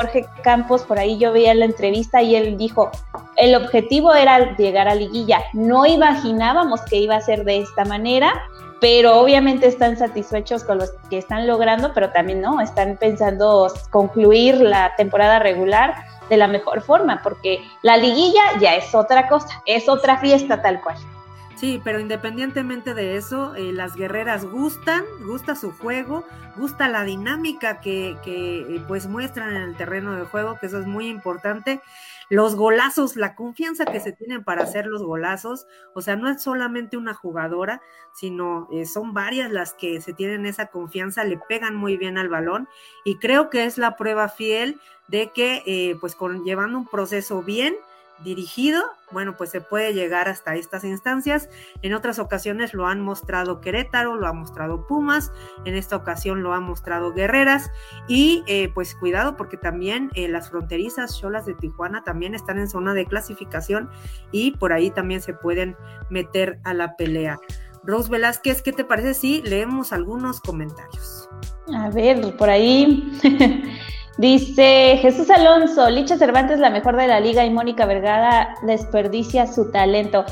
Jorge 0.00 0.26
Campos, 0.42 0.82
por 0.84 0.98
ahí 0.98 1.18
yo 1.18 1.30
veía 1.30 1.52
la 1.52 1.66
entrevista 1.66 2.22
y 2.22 2.34
él 2.34 2.56
dijo, 2.56 2.90
el 3.36 3.54
objetivo 3.54 4.14
era 4.14 4.56
llegar 4.56 4.88
a 4.88 4.94
liguilla, 4.94 5.42
no 5.52 5.84
imaginábamos 5.84 6.80
que 6.88 6.96
iba 6.96 7.16
a 7.16 7.20
ser 7.20 7.44
de 7.44 7.58
esta 7.58 7.84
manera, 7.84 8.32
pero 8.80 9.20
obviamente 9.20 9.66
están 9.66 9.98
satisfechos 9.98 10.64
con 10.64 10.78
los 10.78 10.90
que 11.10 11.18
están 11.18 11.46
logrando, 11.46 11.92
pero 11.92 12.10
también 12.12 12.40
no, 12.40 12.62
están 12.62 12.96
pensando 12.96 13.70
concluir 13.90 14.54
la 14.62 14.94
temporada 14.96 15.38
regular 15.38 15.94
de 16.30 16.38
la 16.38 16.48
mejor 16.48 16.80
forma, 16.80 17.20
porque 17.22 17.58
la 17.82 17.98
liguilla 17.98 18.40
ya 18.58 18.76
es 18.76 18.94
otra 18.94 19.28
cosa, 19.28 19.62
es 19.66 19.86
otra 19.86 20.16
fiesta 20.16 20.62
tal 20.62 20.80
cual. 20.80 20.96
Sí, 21.60 21.78
pero 21.84 22.00
independientemente 22.00 22.94
de 22.94 23.18
eso, 23.18 23.54
eh, 23.54 23.74
las 23.74 23.94
guerreras 23.94 24.46
gustan, 24.46 25.04
gusta 25.26 25.54
su 25.54 25.72
juego, 25.72 26.24
gusta 26.56 26.88
la 26.88 27.04
dinámica 27.04 27.82
que, 27.82 28.16
que 28.24 28.60
eh, 28.60 28.82
pues 28.88 29.06
muestran 29.06 29.54
en 29.54 29.62
el 29.64 29.76
terreno 29.76 30.16
de 30.16 30.24
juego, 30.24 30.58
que 30.58 30.64
eso 30.64 30.78
es 30.78 30.86
muy 30.86 31.08
importante. 31.08 31.82
Los 32.30 32.56
golazos, 32.56 33.14
la 33.14 33.34
confianza 33.34 33.84
que 33.84 34.00
se 34.00 34.12
tienen 34.12 34.42
para 34.42 34.62
hacer 34.62 34.86
los 34.86 35.02
golazos, 35.02 35.66
o 35.94 36.00
sea, 36.00 36.16
no 36.16 36.30
es 36.30 36.42
solamente 36.42 36.96
una 36.96 37.12
jugadora, 37.12 37.82
sino 38.14 38.66
eh, 38.72 38.86
son 38.86 39.12
varias 39.12 39.50
las 39.50 39.74
que 39.74 40.00
se 40.00 40.14
tienen 40.14 40.46
esa 40.46 40.68
confianza, 40.68 41.24
le 41.24 41.38
pegan 41.46 41.76
muy 41.76 41.98
bien 41.98 42.16
al 42.16 42.30
balón 42.30 42.70
y 43.04 43.16
creo 43.16 43.50
que 43.50 43.66
es 43.66 43.76
la 43.76 43.98
prueba 43.98 44.30
fiel 44.30 44.80
de 45.08 45.30
que 45.34 45.98
pues 46.00 46.14
con, 46.14 46.42
llevando 46.42 46.78
un 46.78 46.86
proceso 46.86 47.42
bien, 47.42 47.74
dirigido, 48.24 48.82
bueno, 49.10 49.36
pues 49.36 49.50
se 49.50 49.60
puede 49.60 49.92
llegar 49.92 50.28
hasta 50.28 50.54
estas 50.54 50.84
instancias. 50.84 51.48
En 51.82 51.94
otras 51.94 52.18
ocasiones 52.18 52.74
lo 52.74 52.86
han 52.86 53.00
mostrado 53.00 53.60
Querétaro, 53.60 54.16
lo 54.16 54.26
ha 54.26 54.32
mostrado 54.32 54.86
Pumas, 54.86 55.32
en 55.64 55.74
esta 55.74 55.96
ocasión 55.96 56.42
lo 56.42 56.52
ha 56.52 56.60
mostrado 56.60 57.12
Guerreras 57.12 57.70
y 58.08 58.42
eh, 58.46 58.70
pues 58.74 58.94
cuidado 58.94 59.36
porque 59.36 59.56
también 59.56 60.10
eh, 60.14 60.28
las 60.28 60.50
fronterizas 60.50 61.18
Cholas 61.18 61.46
de 61.46 61.54
Tijuana 61.54 62.04
también 62.04 62.34
están 62.34 62.58
en 62.58 62.68
zona 62.68 62.94
de 62.94 63.06
clasificación 63.06 63.90
y 64.32 64.52
por 64.52 64.72
ahí 64.72 64.90
también 64.90 65.22
se 65.22 65.34
pueden 65.34 65.76
meter 66.08 66.60
a 66.64 66.74
la 66.74 66.96
pelea. 66.96 67.38
Rose 67.82 68.10
Velázquez, 68.10 68.62
¿qué 68.62 68.72
te 68.72 68.84
parece 68.84 69.14
si 69.14 69.42
leemos 69.42 69.92
algunos 69.92 70.40
comentarios? 70.40 71.28
A 71.74 71.88
ver, 71.90 72.36
por 72.36 72.50
ahí 72.50 73.10
Dice 74.18 74.98
Jesús 75.00 75.30
Alonso, 75.30 75.88
Licha 75.88 76.18
Cervantes 76.18 76.58
la 76.58 76.70
mejor 76.70 76.96
de 76.96 77.06
la 77.06 77.20
liga 77.20 77.44
y 77.44 77.50
Mónica 77.50 77.86
Vergara 77.86 78.56
desperdicia 78.62 79.46
su 79.46 79.70
talento. 79.70 80.24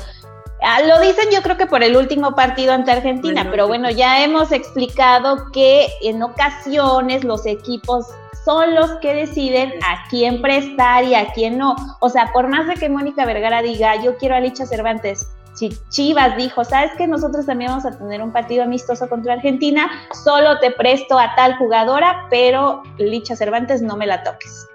Ah, 0.61 0.81
lo 0.81 0.99
dicen 0.99 1.29
yo 1.31 1.41
creo 1.41 1.57
que 1.57 1.65
por 1.65 1.83
el 1.83 1.95
último 1.95 2.35
partido 2.35 2.73
ante 2.73 2.91
Argentina, 2.91 3.47
pero 3.49 3.67
bueno, 3.67 3.89
ya 3.89 4.23
hemos 4.23 4.51
explicado 4.51 5.49
que 5.51 5.87
en 6.01 6.21
ocasiones 6.21 7.23
los 7.23 7.45
equipos 7.45 8.07
son 8.43 8.75
los 8.75 8.91
que 8.97 9.13
deciden 9.13 9.71
a 9.83 10.07
quién 10.09 10.41
prestar 10.41 11.05
y 11.05 11.15
a 11.15 11.31
quién 11.33 11.57
no. 11.57 11.75
O 11.99 12.09
sea, 12.09 12.31
por 12.33 12.47
más 12.47 12.67
de 12.67 12.75
que 12.75 12.89
Mónica 12.89 13.25
Vergara 13.25 13.61
diga, 13.61 14.01
yo 14.03 14.17
quiero 14.17 14.35
a 14.35 14.39
Licha 14.39 14.65
Cervantes, 14.65 15.27
si 15.59 15.77
Chivas 15.89 16.37
dijo, 16.37 16.63
sabes 16.63 16.91
que 16.97 17.05
nosotros 17.05 17.45
también 17.45 17.71
vamos 17.71 17.85
a 17.85 17.97
tener 17.97 18.21
un 18.21 18.31
partido 18.31 18.63
amistoso 18.63 19.09
contra 19.09 19.33
Argentina, 19.33 19.91
solo 20.23 20.57
te 20.59 20.71
presto 20.71 21.19
a 21.19 21.35
tal 21.35 21.57
jugadora, 21.57 22.27
pero 22.29 22.81
Licha 22.97 23.35
Cervantes 23.35 23.81
no 23.81 23.97
me 23.97 24.07
la 24.07 24.23
toques. 24.23 24.69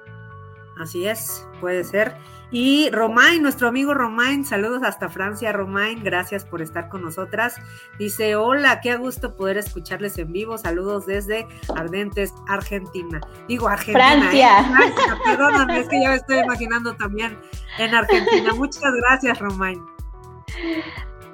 Así 0.78 1.06
es, 1.06 1.46
puede 1.62 1.84
ser. 1.84 2.14
Y 2.50 2.90
Romain, 2.90 3.42
nuestro 3.42 3.66
amigo 3.66 3.94
Romain, 3.94 4.44
saludos 4.44 4.82
hasta 4.82 5.08
Francia, 5.08 5.52
Romain, 5.52 6.04
gracias 6.04 6.44
por 6.44 6.60
estar 6.60 6.90
con 6.90 7.00
nosotras. 7.00 7.56
Dice, 7.98 8.36
hola, 8.36 8.82
qué 8.82 8.94
gusto 8.96 9.34
poder 9.34 9.56
escucharles 9.56 10.18
en 10.18 10.32
vivo, 10.32 10.58
saludos 10.58 11.06
desde 11.06 11.48
Ardentes, 11.74 12.34
Argentina. 12.46 13.22
Digo, 13.48 13.68
Argentina. 13.68 14.20
Francia. 14.20 14.60
¿eh? 14.60 14.92
perdóname, 15.24 15.80
es 15.80 15.88
que 15.88 16.02
ya 16.02 16.10
me 16.10 16.16
estoy 16.16 16.40
imaginando 16.40 16.94
también 16.94 17.38
en 17.78 17.94
Argentina. 17.94 18.52
Muchas 18.56 18.92
gracias, 19.00 19.38
Romain. 19.38 19.93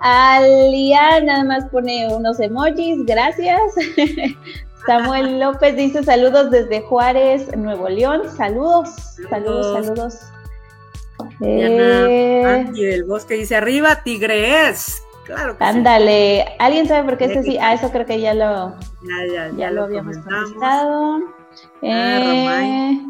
Alia 0.00 1.20
nada 1.20 1.44
más 1.44 1.68
pone 1.68 2.08
unos 2.08 2.40
emojis, 2.40 3.04
gracias. 3.04 3.60
Samuel 4.86 5.38
López 5.38 5.76
dice 5.76 6.02
saludos 6.02 6.50
desde 6.50 6.80
Juárez, 6.80 7.54
Nuevo 7.56 7.88
León. 7.88 8.22
Saludos, 8.34 8.88
saludos, 9.28 9.86
saludos. 9.86 10.20
Eh, 11.42 12.66
del 12.72 13.04
Bosque 13.04 13.34
dice 13.34 13.56
arriba 13.56 14.02
Tigres. 14.02 15.02
Claro 15.26 15.54
Ándale, 15.60 16.46
¿alguien 16.58 16.88
sabe 16.88 17.04
por 17.04 17.18
qué 17.18 17.26
este 17.26 17.42
sí? 17.42 17.58
Ah, 17.60 17.74
eso 17.74 17.92
creo 17.92 18.06
que 18.06 18.20
ya 18.20 18.32
lo, 18.32 18.74
ya, 19.56 19.70
lo, 19.70 19.84
habíamos 19.84 20.16
comentado. 20.18 21.20
Ah, 21.82 22.62
eh, 22.62 23.00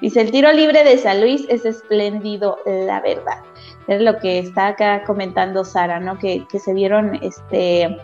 dice 0.00 0.20
el 0.20 0.30
tiro 0.30 0.52
libre 0.52 0.84
de 0.84 0.96
San 0.98 1.20
Luis 1.20 1.44
es 1.48 1.66
espléndido, 1.66 2.58
la 2.64 3.00
verdad 3.00 3.42
es 3.90 4.02
lo 4.02 4.18
que 4.18 4.38
está 4.38 4.68
acá 4.68 5.02
comentando 5.04 5.64
Sara, 5.64 5.98
¿no? 5.98 6.18
Que, 6.18 6.46
se 6.62 6.72
vieron, 6.72 7.18
este, 7.22 7.96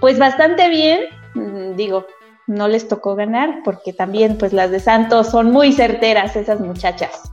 pues 0.00 0.18
bastante 0.18 0.68
bien, 0.68 1.00
mm, 1.34 1.76
digo, 1.76 2.06
no 2.48 2.66
les 2.66 2.88
tocó 2.88 3.14
ganar 3.14 3.60
porque 3.64 3.92
también, 3.92 4.38
pues 4.38 4.52
las 4.52 4.72
de 4.72 4.80
Santos 4.80 5.30
son 5.30 5.52
muy 5.52 5.72
certeras 5.72 6.34
esas 6.34 6.60
muchachas. 6.60 7.30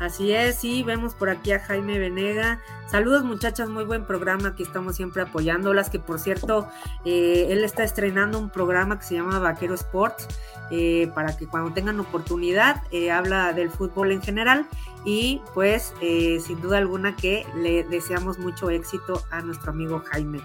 Así 0.00 0.32
es, 0.32 0.56
sí, 0.56 0.82
vemos 0.82 1.14
por 1.14 1.30
aquí 1.30 1.52
a 1.52 1.60
Jaime 1.60 1.98
Venega. 1.98 2.60
Saludos 2.90 3.22
muchachas, 3.22 3.68
muy 3.68 3.84
buen 3.84 4.06
programa, 4.06 4.48
aquí 4.48 4.62
estamos 4.62 4.96
siempre 4.96 5.22
apoyándolas, 5.22 5.90
que 5.90 5.98
por 5.98 6.18
cierto, 6.18 6.68
eh, 7.04 7.48
él 7.50 7.64
está 7.64 7.84
estrenando 7.84 8.38
un 8.38 8.50
programa 8.50 8.98
que 8.98 9.04
se 9.04 9.14
llama 9.14 9.38
Vaquero 9.38 9.74
Sports, 9.74 10.26
eh, 10.70 11.10
para 11.14 11.36
que 11.36 11.46
cuando 11.46 11.72
tengan 11.72 12.00
oportunidad, 12.00 12.82
eh, 12.90 13.10
habla 13.10 13.52
del 13.52 13.70
fútbol 13.70 14.12
en 14.12 14.22
general 14.22 14.66
y 15.04 15.40
pues 15.52 15.94
sin 16.00 16.60
duda 16.60 16.78
alguna 16.78 17.14
que 17.16 17.46
le 17.56 17.84
deseamos 17.84 18.38
mucho 18.38 18.70
éxito 18.70 19.22
a 19.30 19.40
nuestro 19.42 19.70
amigo 19.70 20.02
Jaime. 20.10 20.40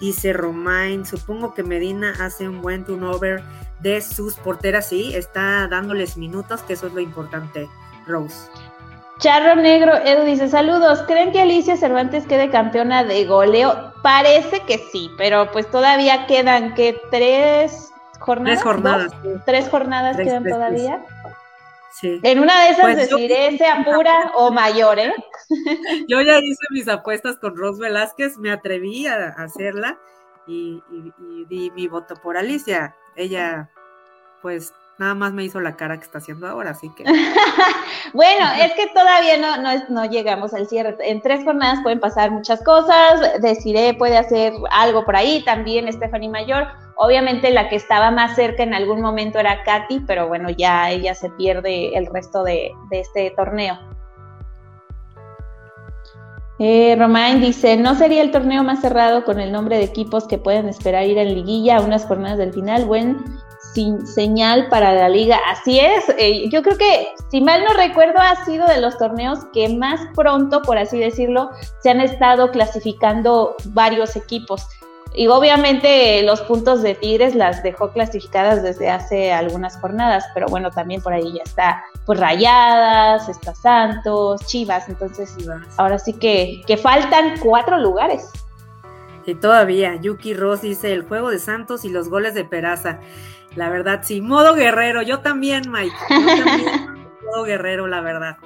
Dice 0.00 0.32
Romain, 0.32 1.04
supongo 1.04 1.52
que 1.52 1.62
Medina 1.62 2.14
hace 2.20 2.48
un 2.48 2.62
buen 2.62 2.84
turnover 2.84 3.42
de 3.80 4.00
sus 4.00 4.34
porteras, 4.34 4.88
sí, 4.88 5.14
está 5.14 5.68
dándoles 5.68 6.16
minutos, 6.16 6.62
que 6.62 6.72
eso 6.72 6.86
es 6.86 6.94
lo 6.94 7.00
importante, 7.00 7.68
Rose. 8.06 8.50
Charro 9.18 9.60
Negro, 9.60 9.94
Edu 9.96 10.24
dice, 10.24 10.48
saludos, 10.48 11.02
¿creen 11.06 11.32
que 11.32 11.42
Alicia 11.42 11.76
Cervantes 11.76 12.26
quede 12.26 12.48
campeona 12.48 13.04
de 13.04 13.26
goleo? 13.26 13.92
Parece 14.02 14.60
que 14.60 14.78
sí, 14.90 15.10
pero 15.18 15.52
pues 15.52 15.70
todavía 15.70 16.26
quedan 16.26 16.72
que 16.72 16.98
tres 17.10 17.92
jornadas. 18.18 18.60
Tres 18.60 18.64
jornadas. 18.64 19.12
Tres 19.44 19.68
jornadas 19.68 20.16
quedan 20.16 20.44
todavía. 20.44 21.04
Sí. 21.92 22.20
En 22.22 22.38
una 22.38 22.64
de 22.64 22.70
esas 22.70 22.82
pues 22.82 22.96
decidiré 22.96 23.58
sea 23.58 23.84
pura 23.84 24.32
o 24.36 24.50
mayor, 24.52 24.98
¿eh? 24.98 25.12
Yo 26.08 26.20
ya 26.20 26.38
hice 26.38 26.64
mis 26.70 26.88
apuestas 26.88 27.36
con 27.38 27.56
Ros 27.56 27.78
Velázquez, 27.78 28.38
me 28.38 28.52
atreví 28.52 29.06
a 29.06 29.28
hacerla 29.30 29.98
y, 30.46 30.82
y 30.90 31.44
di 31.46 31.70
mi 31.72 31.88
voto 31.88 32.14
por 32.14 32.36
Alicia. 32.36 32.94
Ella, 33.16 33.70
pues 34.42 34.72
Nada 35.00 35.14
más 35.14 35.32
me 35.32 35.44
hizo 35.44 35.60
la 35.60 35.76
cara 35.76 35.96
que 35.96 36.04
está 36.04 36.18
haciendo 36.18 36.46
ahora, 36.46 36.72
así 36.72 36.90
que. 36.90 37.04
bueno, 38.12 38.46
es 38.60 38.74
que 38.74 38.86
todavía 38.88 39.38
no, 39.38 39.56
no, 39.56 39.70
no, 39.88 40.04
llegamos 40.04 40.52
al 40.52 40.66
cierre. 40.66 40.94
En 41.00 41.22
tres 41.22 41.42
jornadas 41.42 41.80
pueden 41.82 42.00
pasar 42.00 42.30
muchas 42.30 42.62
cosas. 42.62 43.40
Deciré 43.40 43.94
puede 43.94 44.18
hacer 44.18 44.52
algo 44.70 45.06
por 45.06 45.16
ahí, 45.16 45.42
también 45.42 45.90
Stephanie 45.90 46.28
Mayor. 46.28 46.66
Obviamente 46.96 47.50
la 47.50 47.70
que 47.70 47.76
estaba 47.76 48.10
más 48.10 48.36
cerca 48.36 48.62
en 48.62 48.74
algún 48.74 49.00
momento 49.00 49.38
era 49.38 49.62
Katy, 49.64 50.00
pero 50.00 50.28
bueno, 50.28 50.50
ya 50.50 50.90
ella 50.90 51.14
se 51.14 51.30
pierde 51.30 51.96
el 51.96 52.04
resto 52.04 52.44
de, 52.44 52.70
este 52.90 53.30
torneo. 53.30 53.78
Eh, 56.58 56.94
Romain 56.98 57.40
dice, 57.40 57.78
¿no 57.78 57.94
sería 57.94 58.20
el 58.20 58.32
torneo 58.32 58.62
más 58.62 58.82
cerrado 58.82 59.24
con 59.24 59.40
el 59.40 59.50
nombre 59.50 59.78
de 59.78 59.84
equipos 59.84 60.28
que 60.28 60.36
pueden 60.36 60.68
esperar 60.68 61.06
ir 61.06 61.16
en 61.16 61.34
liguilla 61.34 61.78
a 61.78 61.80
unas 61.80 62.04
jornadas 62.04 62.36
del 62.36 62.52
final? 62.52 62.84
Buen 62.84 63.16
sin 63.72 64.06
señal 64.06 64.68
para 64.68 64.92
la 64.92 65.08
liga. 65.08 65.38
Así 65.48 65.78
es, 65.80 66.08
eh, 66.18 66.48
yo 66.50 66.62
creo 66.62 66.76
que, 66.76 67.08
si 67.30 67.40
mal 67.40 67.64
no 67.64 67.74
recuerdo, 67.74 68.18
ha 68.18 68.44
sido 68.44 68.66
de 68.66 68.80
los 68.80 68.98
torneos 68.98 69.40
que 69.52 69.68
más 69.68 70.00
pronto, 70.14 70.62
por 70.62 70.78
así 70.78 70.98
decirlo, 70.98 71.50
se 71.82 71.90
han 71.90 72.00
estado 72.00 72.50
clasificando 72.50 73.56
varios 73.66 74.16
equipos. 74.16 74.66
Y 75.12 75.26
obviamente 75.26 76.22
los 76.22 76.40
puntos 76.42 76.82
de 76.82 76.94
Tigres 76.94 77.34
las 77.34 77.64
dejó 77.64 77.90
clasificadas 77.90 78.62
desde 78.62 78.90
hace 78.90 79.32
algunas 79.32 79.76
jornadas, 79.80 80.24
pero 80.34 80.46
bueno, 80.46 80.70
también 80.70 81.02
por 81.02 81.12
ahí 81.12 81.32
ya 81.32 81.42
está, 81.42 81.84
pues 82.06 82.20
Rayadas, 82.20 83.28
está 83.28 83.52
Santos, 83.52 84.40
Chivas, 84.46 84.88
entonces 84.88 85.34
ahora 85.78 85.98
sí 85.98 86.12
que, 86.12 86.62
que 86.64 86.76
faltan 86.76 87.40
cuatro 87.42 87.78
lugares. 87.78 88.30
Y 89.26 89.34
todavía, 89.34 89.96
Yuki 89.96 90.32
Ross 90.34 90.62
dice 90.62 90.92
el 90.92 91.02
juego 91.02 91.30
de 91.30 91.38
Santos 91.38 91.84
y 91.84 91.88
los 91.88 92.08
goles 92.08 92.34
de 92.34 92.44
Peraza. 92.44 93.00
La 93.56 93.68
verdad, 93.68 94.00
sí. 94.02 94.20
Modo 94.20 94.54
guerrero, 94.54 95.02
yo 95.02 95.20
también, 95.20 95.70
Mike. 95.70 95.94
Yo 96.08 96.44
también, 96.44 97.08
modo 97.24 97.44
guerrero, 97.44 97.86
la 97.86 98.00
verdad. 98.00 98.36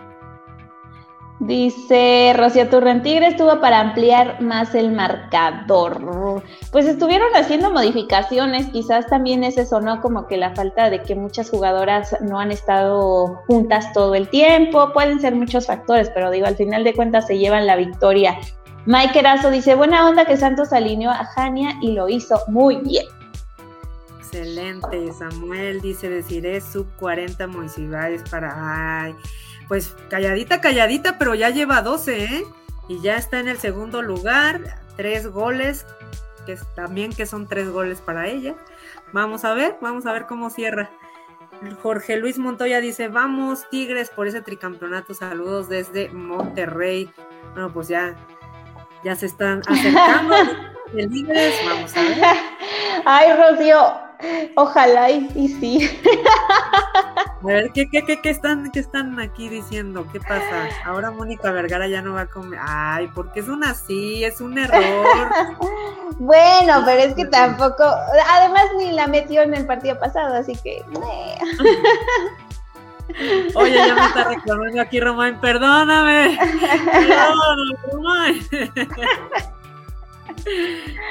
Dice 1.40 2.32
Rocío 2.37 2.68
Tigre 2.68 3.26
estuvo 3.26 3.61
para 3.61 3.80
ampliar 3.80 4.40
más 4.40 4.75
el 4.75 4.92
marcador. 4.92 6.42
Pues 6.70 6.87
estuvieron 6.87 7.28
haciendo 7.34 7.73
modificaciones, 7.73 8.68
quizás 8.68 9.08
también 9.08 9.42
ese 9.42 9.66
sonó 9.66 10.00
como 10.00 10.28
que 10.28 10.37
la 10.37 10.54
falta 10.54 10.90
de 10.90 11.02
que 11.02 11.16
muchas 11.16 11.50
jugadoras 11.50 12.16
no 12.20 12.38
han 12.38 12.52
estado 12.52 13.42
juntas 13.49 13.92
todo 13.92 14.14
el 14.14 14.28
tiempo, 14.28 14.92
pueden 14.92 15.20
ser 15.20 15.34
muchos 15.34 15.66
factores, 15.66 16.08
pero 16.14 16.30
digo, 16.30 16.46
al 16.46 16.56
final 16.56 16.84
de 16.84 16.94
cuentas 16.94 17.26
se 17.26 17.37
llevan 17.37 17.66
la 17.66 17.76
victoria. 17.76 18.38
Mike 18.87 19.18
Erazo 19.18 19.50
dice, 19.50 19.75
buena 19.75 20.08
onda 20.08 20.25
que 20.25 20.37
Santos 20.37 20.73
alineó 20.73 21.11
a 21.11 21.25
Jania 21.25 21.75
y 21.82 21.92
lo 21.92 22.08
hizo 22.08 22.38
muy 22.46 22.76
bien. 22.76 23.04
Excelente, 24.35 25.12
Samuel 25.12 25.81
dice 25.81 26.09
decir 26.11 26.45
es 26.45 26.64
sub 26.64 26.89
40 26.99 27.47
municipales 27.47 28.21
para 28.28 29.04
ay, 29.04 29.15
pues 29.69 29.95
calladita, 30.11 30.61
calladita, 30.61 31.19
pero 31.19 31.37
ya 31.37 31.50
lleva 31.50 31.82
12, 31.82 32.25
¿eh? 32.25 32.45
Y 32.89 33.00
ya 33.00 33.17
está 33.17 33.39
en 33.39 33.47
el 33.47 33.58
segundo 33.58 34.02
lugar, 34.02 34.80
tres 34.97 35.28
goles, 35.28 35.87
que 36.47 36.58
también 36.75 37.13
que 37.13 37.26
son 37.26 37.47
tres 37.47 37.71
goles 37.71 38.00
para 38.00 38.26
ella. 38.26 38.56
Vamos 39.13 39.45
a 39.45 39.54
ver, 39.54 39.76
vamos 39.80 40.04
a 40.04 40.13
ver 40.13 40.26
cómo 40.26 40.50
cierra. 40.50 40.91
Jorge 41.80 42.17
Luis 42.17 42.37
Montoya 42.37 42.80
dice, 42.80 43.06
vamos 43.06 43.71
Tigres 43.71 44.11
por 44.11 44.26
ese 44.26 44.43
tricampeonato, 44.43 45.15
saludos 45.15 45.69
desde 45.69 46.08
Monterrey. 46.08 47.08
Bueno, 47.52 47.73
pues 47.73 47.87
ya, 47.87 48.17
ya 49.04 49.15
se 49.15 49.26
están 49.26 49.63
acercando. 49.69 50.35
el 50.97 51.08
Tigres, 51.08 51.54
vamos 51.65 51.97
a 51.97 52.02
ver. 52.02 52.19
Ay, 53.04 53.32
Rocío, 53.32 54.04
Ojalá 54.56 55.10
y, 55.10 55.49
sí. 55.60 56.00
A 57.43 57.47
ver, 57.47 57.71
¿qué, 57.73 57.87
qué, 57.89 58.02
qué, 58.02 58.30
están, 58.30 58.71
¿qué 58.71 58.80
están 58.80 59.19
aquí 59.21 59.49
diciendo? 59.49 60.06
¿Qué 60.13 60.21
pasa? 60.21 60.69
Ahora 60.84 61.10
Mónica 61.10 61.50
Vergara 61.50 61.87
ya 61.89 62.00
no 62.00 62.15
va 62.15 62.23
a 62.23 62.26
comer. 62.26 62.58
Ay, 62.63 63.10
porque 63.15 63.41
es 63.41 63.49
una 63.49 63.71
así, 63.71 64.25
es 64.25 64.41
un 64.41 64.56
error. 64.58 65.28
bueno, 66.19 66.82
pero 66.84 67.02
es 67.02 67.15
que 67.15 67.26
tampoco. 67.26 67.84
Además, 68.30 68.65
ni 68.78 68.93
la 68.93 69.06
metió 69.06 69.43
en 69.43 69.54
el 69.54 69.67
partido 69.67 69.99
pasado, 69.99 70.37
así 70.37 70.56
que. 70.56 70.82
Oye, 73.54 73.75
ya 73.75 73.95
me 73.95 74.06
está 74.06 74.25
reclamando 74.25 74.80
aquí 74.80 74.99
Román, 75.00 75.41
perdóname. 75.41 76.39
Perdóname, 76.93 77.76
Román. 77.93 78.34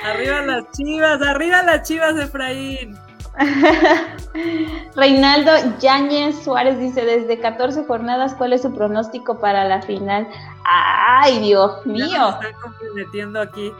arriba 0.03 0.41
las 0.41 0.71
chivas, 0.71 1.21
arriba 1.21 1.63
las 1.63 1.87
chivas, 1.87 2.15
Efraín. 2.17 2.97
Reinaldo 4.95 5.51
Yáñez 5.79 6.43
Suárez 6.43 6.79
dice, 6.79 7.03
desde 7.03 7.39
14 7.39 7.85
jornadas, 7.85 8.35
¿cuál 8.35 8.53
es 8.53 8.61
su 8.61 8.73
pronóstico 8.73 9.39
para 9.39 9.65
la 9.65 9.81
final? 9.81 10.27
¡Ay, 10.65 11.39
Dios 11.39 11.85
mío! 11.85 12.07
Ya 12.09 12.29
están 12.29 12.61
comprometiendo 12.61 13.41
aquí. 13.41 13.71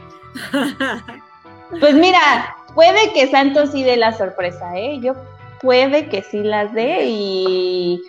pues 1.79 1.93
mira, 1.93 2.55
puede 2.73 3.13
que 3.13 3.29
Santos 3.29 3.71
sí 3.71 3.83
dé 3.83 3.97
la 3.97 4.13
sorpresa, 4.13 4.75
¿eh? 4.75 4.99
Yo 5.01 5.13
puede 5.61 6.09
que 6.09 6.23
sí 6.23 6.41
las 6.43 6.73
dé 6.73 7.05
y, 7.05 8.01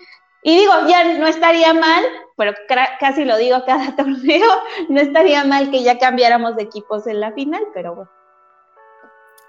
y 0.42 0.58
digo, 0.58 0.72
ya 0.88 1.18
no 1.18 1.26
estaría 1.26 1.74
mal, 1.74 2.04
pero 2.36 2.52
casi 3.00 3.24
lo 3.24 3.36
digo 3.36 3.64
cada 3.64 3.94
torneo, 3.96 4.50
no 4.88 5.00
estaría 5.00 5.44
mal 5.44 5.70
que 5.70 5.82
ya 5.82 5.98
cambiáramos 5.98 6.56
de 6.56 6.62
equipos 6.62 7.06
en 7.06 7.20
la 7.20 7.32
final, 7.32 7.62
pero 7.72 7.94
bueno. 7.94 8.10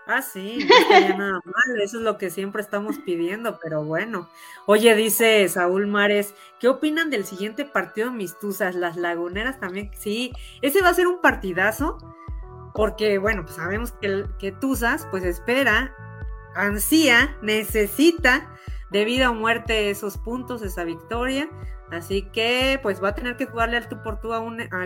Ah, 0.08 0.22
sí, 0.22 0.60
no 0.70 0.76
estaría 0.76 1.18
nada 1.18 1.42
mal, 1.46 1.82
eso 1.82 1.98
es 1.98 2.04
lo 2.04 2.18
que 2.20 2.30
siempre 2.30 2.62
estamos 2.62 3.00
pidiendo, 3.00 3.60
pero 3.60 3.84
bueno. 3.84 4.30
Oye, 4.68 4.94
dice 4.96 5.48
Saúl 5.50 5.88
Mares, 5.88 6.36
¿qué 6.60 6.68
opinan 6.68 7.10
del 7.10 7.26
siguiente 7.26 7.66
partido 7.66 8.12
de 8.12 8.16
Mistuzas? 8.16 8.76
Las 8.76 8.98
Laguneras 8.98 9.60
también, 9.60 9.90
sí, 9.98 10.32
ese 10.62 10.82
va 10.82 10.90
a 10.90 10.94
ser 10.94 11.08
un 11.08 11.22
partidazo, 11.22 11.98
porque 12.76 13.18
bueno, 13.18 13.44
pues 13.44 13.56
sabemos 13.56 13.94
que, 13.94 14.26
que 14.38 14.52
Tuzas 14.52 15.08
pues 15.10 15.24
espera, 15.24 15.96
ansía, 16.56 17.36
necesita 17.42 18.52
de 18.92 19.06
vida 19.06 19.32
o 19.32 19.34
muerte 19.34 19.90
esos 19.90 20.18
puntos, 20.18 20.62
esa 20.62 20.84
victoria, 20.84 21.50
Así 21.96 22.24
que 22.24 22.80
pues 22.84 23.02
va 23.02 23.10
a 23.10 23.16
tener 23.16 23.38
que 23.38 23.46
jugarle 23.46 23.78
al 23.78 23.88
tú 23.88 24.02
por 24.04 24.20
tú 24.20 24.34
a, 24.34 24.44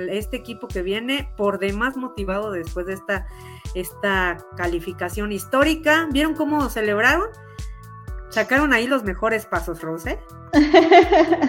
este 0.09 0.37
equipo 0.37 0.67
que 0.67 0.83
viene 0.83 1.29
por 1.35 1.57
demás 1.57 1.97
motivado 1.97 2.51
después 2.51 2.85
de 2.85 2.93
esta, 2.93 3.25
esta 3.73 4.37
calificación 4.55 5.31
histórica. 5.31 6.07
¿Vieron 6.11 6.35
cómo 6.35 6.69
celebraron? 6.69 7.27
Sacaron 8.29 8.73
ahí 8.73 8.85
los 8.85 9.03
mejores 9.03 9.47
pasos, 9.47 9.81
Rose. 9.81 10.19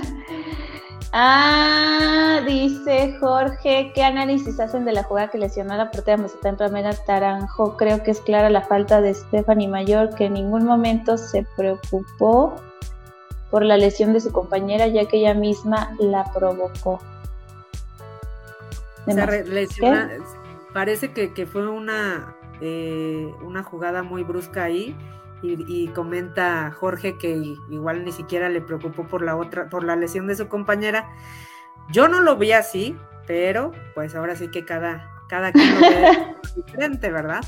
ah, 1.13 2.41
dice 2.47 3.19
Jorge, 3.21 3.93
¿qué 3.95 4.03
análisis 4.03 4.59
hacen 4.61 4.87
de 4.87 4.93
la 4.93 5.03
jugada 5.03 5.29
que 5.29 5.37
lesionó 5.37 5.75
a 5.75 5.77
la 5.77 5.91
portera 5.91 6.17
Mazatán 6.17 6.57
Pamela 6.57 6.95
Taranjo? 6.95 7.77
Creo 7.77 8.03
que 8.03 8.13
es 8.13 8.21
clara 8.23 8.49
la 8.49 8.63
falta 8.63 9.03
de 9.03 9.13
Stephanie 9.13 9.69
Mayor, 9.69 10.15
que 10.15 10.25
en 10.25 10.33
ningún 10.33 10.65
momento 10.65 11.19
se 11.19 11.47
preocupó 11.55 12.57
por 13.51 13.65
la 13.65 13.77
lesión 13.77 14.13
de 14.13 14.21
su 14.21 14.33
compañera, 14.33 14.87
ya 14.87 15.07
que 15.07 15.19
ella 15.19 15.35
misma 15.35 15.95
la 15.99 16.33
provocó. 16.33 17.01
parece 20.73 21.13
que, 21.13 21.47
fue 21.47 21.69
una, 21.69 22.37
eh, 22.61 23.33
una 23.43 23.63
jugada 23.63 24.03
muy 24.03 24.23
brusca 24.23 24.65
ahí. 24.65 24.97
Y, 25.43 25.89
comenta 25.89 26.71
Jorge 26.71 27.17
que 27.17 27.57
igual 27.71 28.05
ni 28.05 28.13
siquiera 28.13 28.51
le 28.51 28.61
preocupó 28.61 29.07
por 29.07 29.23
la 29.23 29.37
otra, 29.37 29.71
por 29.71 29.85
la 29.85 29.97
lesión 29.97 30.27
de 30.27 30.37
su 30.37 30.49
compañera. 30.49 31.09
Yo 31.91 32.09
no 32.09 32.21
lo 32.21 32.37
vi 32.37 32.53
así, 32.53 32.95
pero 33.27 33.73
pues 33.95 34.15
ahora 34.15 34.37
sí 34.37 34.49
que 34.49 34.67
cada, 34.67 35.11
cada 35.31 35.51
quien 35.51 35.75
lo 35.75 35.81
ve 35.81 36.37
diferente, 36.57 37.11
¿verdad? 37.11 37.41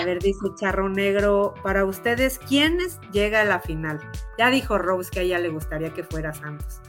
A 0.00 0.04
ver, 0.04 0.20
dice 0.20 0.46
Charro 0.56 0.88
Negro, 0.88 1.54
para 1.62 1.84
ustedes, 1.84 2.38
¿quién 2.38 2.78
llega 3.12 3.40
a 3.42 3.44
la 3.44 3.60
final? 3.60 4.00
Ya 4.38 4.50
dijo 4.50 4.78
Rose 4.78 5.10
que 5.10 5.20
a 5.20 5.22
ella 5.22 5.38
le 5.38 5.48
gustaría 5.48 5.92
que 5.92 6.04
fuera 6.04 6.32
Santos. 6.32 6.80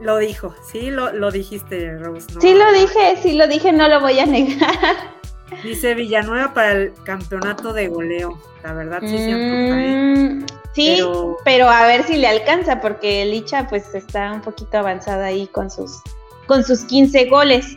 Lo 0.00 0.18
dijo, 0.18 0.54
sí, 0.70 0.90
lo, 0.90 1.12
lo 1.12 1.30
dijiste, 1.30 1.96
Rose. 1.98 2.26
Sí, 2.40 2.54
lo 2.54 2.72
dije, 2.72 3.16
sí, 3.22 3.32
lo 3.34 3.46
dije, 3.46 3.72
no 3.72 3.88
lo 3.88 4.00
voy 4.00 4.18
a 4.18 4.26
negar. 4.26 5.16
Dice 5.62 5.94
Villanueva 5.94 6.52
para 6.52 6.72
el 6.72 6.92
campeonato 7.04 7.72
de 7.72 7.88
goleo. 7.88 8.38
La 8.62 8.72
verdad, 8.72 9.00
sí, 9.00 9.16
mm, 9.16 10.44
Sí, 10.74 11.00
pero... 11.44 11.70
a 11.70 11.86
ver 11.86 12.02
si 12.02 12.16
le 12.16 12.26
alcanza, 12.26 12.80
porque 12.80 13.24
Licha 13.24 13.66
pues 13.68 13.94
está 13.94 14.32
un 14.32 14.42
poquito 14.42 14.76
avanzada 14.76 15.26
ahí 15.26 15.46
con 15.46 15.70
sus, 15.70 16.02
con 16.46 16.64
sus 16.64 16.80
15 16.84 17.26
goles. 17.26 17.76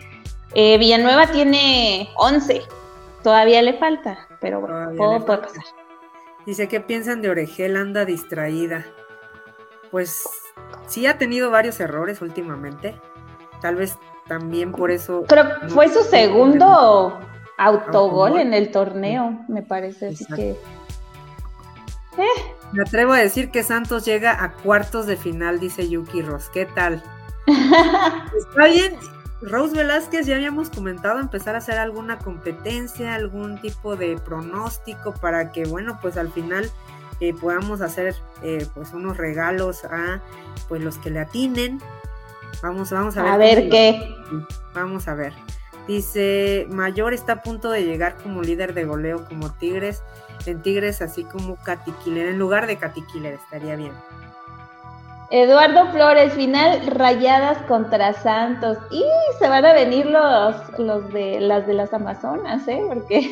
Eh, 0.54 0.78
Villanueva 0.78 1.28
tiene 1.28 2.10
11. 2.16 2.64
Todavía 3.24 3.62
le 3.62 3.78
falta, 3.78 4.28
pero 4.40 4.62
bueno, 4.62 4.92
todo 4.96 5.26
puede 5.26 5.40
pasar. 5.40 5.64
Dice, 6.46 6.68
¿qué 6.68 6.80
piensan 6.80 7.22
de 7.22 7.30
Oregel? 7.30 7.76
Anda 7.76 8.06
distraída. 8.06 8.86
Pues 9.92 10.24
sí 10.88 11.06
ha 11.06 11.18
tenido 11.18 11.52
varios 11.52 11.80
errores 11.80 12.22
últimamente. 12.22 13.00
Tal 13.62 13.76
vez 13.76 13.98
también 14.28 14.72
por 14.72 14.92
eso. 14.92 15.26
Creo 15.28 15.60
que 15.60 15.70
fue 15.70 15.90
su 15.90 16.04
segundo 16.04 17.20
autogol 17.58 18.40
en 18.40 18.54
el 18.54 18.72
torneo, 18.72 19.44
me 19.48 19.62
parece. 19.62 20.10
Así 20.10 20.26
que. 20.34 20.52
Eh. 22.18 22.56
Me 22.72 22.84
atrevo 22.84 23.14
a 23.14 23.18
decir 23.18 23.52
que 23.52 23.64
Santos 23.64 24.06
llega 24.06 24.44
a 24.44 24.54
cuartos 24.54 25.08
de 25.08 25.18
final, 25.18 25.60
dice 25.60 25.90
Yuki 25.90 26.22
Ross. 26.22 26.50
¿Qué 26.54 26.66
tal? 26.66 27.04
Está 27.48 28.66
bien. 28.68 28.96
Rose 29.42 29.76
Velázquez, 29.76 30.26
ya 30.26 30.36
habíamos 30.36 30.70
comentado 30.70 31.20
empezar 31.20 31.56
a 31.56 31.60
hacer 31.60 31.78
alguna 31.78 32.18
competencia, 32.18 33.16
algún 33.16 33.60
tipo 33.62 33.96
de 33.96 34.18
pronóstico 34.18 35.14
para 35.14 35.52
que, 35.52 35.66
bueno, 35.66 35.98
pues 36.02 36.18
al 36.18 36.32
final 36.32 36.70
eh, 37.22 37.34
podamos 37.34 37.82
hacer 37.82 38.16
eh, 38.44 38.66
pues 38.74 38.94
unos 38.94 39.18
regalos 39.18 39.86
a 39.86 40.22
pues 40.68 40.82
los 40.84 40.98
que 40.98 41.10
le 41.10 41.20
atinen. 41.20 41.80
Vamos, 42.62 42.92
vamos 42.92 43.16
a 43.16 43.24
ver. 43.24 43.32
A 43.32 43.38
ver 43.38 43.70
qué. 43.70 44.16
Vamos 44.74 45.08
a 45.08 45.16
ver. 45.16 45.34
Dice, 45.88 46.68
Mayor 46.70 47.14
está 47.14 47.34
a 47.34 47.42
punto 47.42 47.72
de 47.72 47.84
llegar 47.84 48.18
como 48.22 48.42
líder 48.42 48.74
de 48.74 48.86
goleo 48.86 49.26
como 49.26 49.52
Tigres. 49.54 50.04
En 50.46 50.62
Tigres, 50.62 51.02
así 51.02 51.24
como 51.24 51.56
Katy 51.56 51.94
en 52.06 52.38
lugar 52.38 52.68
de 52.68 52.78
Katy 52.78 53.04
estaría 53.24 53.76
bien. 53.76 53.94
Eduardo 55.32 55.92
Flores, 55.92 56.34
final 56.34 56.88
rayadas 56.88 57.58
contra 57.68 58.14
Santos. 58.14 58.78
Y 58.90 59.04
se 59.38 59.48
van 59.48 59.66
a 59.66 59.74
venir 59.74 60.06
los, 60.06 60.56
los 60.80 61.12
de 61.14 61.40
las 61.40 61.68
de 61.68 61.74
las 61.74 61.94
Amazonas, 61.94 62.68
¿eh? 62.68 62.82
Porque 62.88 63.32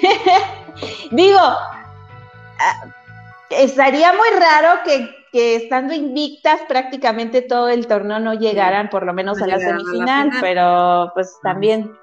digo, 1.12 1.40
ah, 1.40 2.86
estaría 3.50 4.14
muy 4.14 4.40
raro 4.40 4.82
que, 4.84 5.18
estando 5.34 5.94
invictas 5.94 6.62
prácticamente 6.68 7.44
todo 7.44 7.70
el 7.70 7.86
torneo 7.86 8.20
no 8.20 8.34
llegaran 8.34 8.90
por 8.90 9.06
lo 9.06 9.14
menos 9.14 9.40
a 9.40 9.46
la 9.46 9.60
semifinal, 9.60 10.32
pero 10.42 11.12
pues 11.14 11.38
también 11.44 11.96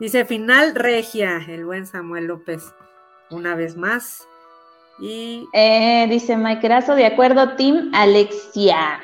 Dice 0.00 0.24
final 0.24 0.74
regia, 0.74 1.42
el 1.46 1.66
buen 1.66 1.86
Samuel 1.86 2.24
López, 2.24 2.74
una 3.28 3.54
vez 3.54 3.76
más. 3.76 4.26
Y 5.00 5.48
eh, 5.52 6.06
dice 6.08 6.36
Mike 6.36 6.60
Grasso, 6.62 6.94
de 6.94 7.06
acuerdo, 7.06 7.56
Team 7.56 7.90
Alexia. 7.94 9.00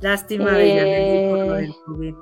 Lástima 0.00 0.52
de 0.52 1.28
por 1.30 1.46
lo 1.46 1.54
del 1.54 1.70
eh. 1.70 1.76
COVID. 1.86 2.14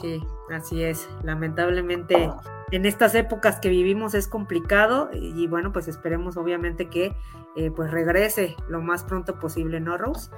Sí, 0.00 0.22
así 0.50 0.82
es. 0.82 1.08
Lamentablemente 1.22 2.30
en 2.74 2.86
estas 2.86 3.14
épocas 3.14 3.60
que 3.60 3.68
vivimos 3.68 4.14
es 4.14 4.26
complicado 4.26 5.10
y 5.12 5.46
bueno, 5.46 5.72
pues 5.72 5.86
esperemos 5.86 6.36
obviamente 6.36 6.88
que 6.88 7.14
eh, 7.56 7.70
pues 7.70 7.90
regrese 7.90 8.56
lo 8.68 8.80
más 8.80 9.04
pronto 9.04 9.38
posible, 9.38 9.78
¿no, 9.80 9.96
Rose? 9.96 10.30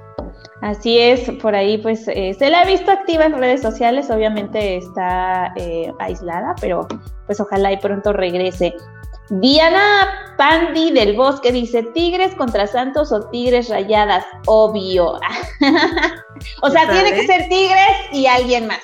Así 0.61 0.99
es, 0.99 1.31
por 1.41 1.55
ahí 1.55 1.79
pues 1.79 2.07
eh, 2.07 2.35
se 2.37 2.49
la 2.49 2.61
ha 2.61 2.65
visto 2.65 2.91
activa 2.91 3.25
en 3.25 3.37
redes 3.37 3.61
sociales, 3.61 4.11
obviamente 4.11 4.77
está 4.77 5.53
eh, 5.55 5.91
aislada, 5.99 6.53
pero 6.61 6.87
pues 7.25 7.39
ojalá 7.39 7.71
y 7.71 7.77
pronto 7.77 8.13
regrese. 8.13 8.73
Diana 9.29 10.33
Pandi 10.37 10.91
del 10.91 11.15
Bosque 11.15 11.51
dice, 11.51 11.83
Tigres 11.83 12.35
contra 12.35 12.67
Santos 12.67 13.11
o 13.11 13.29
Tigres 13.29 13.69
Rayadas, 13.69 14.25
obvio. 14.45 15.19
o 16.61 16.69
sea, 16.69 16.89
tiene 16.89 17.13
que 17.13 17.27
ser 17.27 17.49
Tigres 17.49 17.97
y 18.13 18.27
alguien 18.27 18.67
más. 18.67 18.81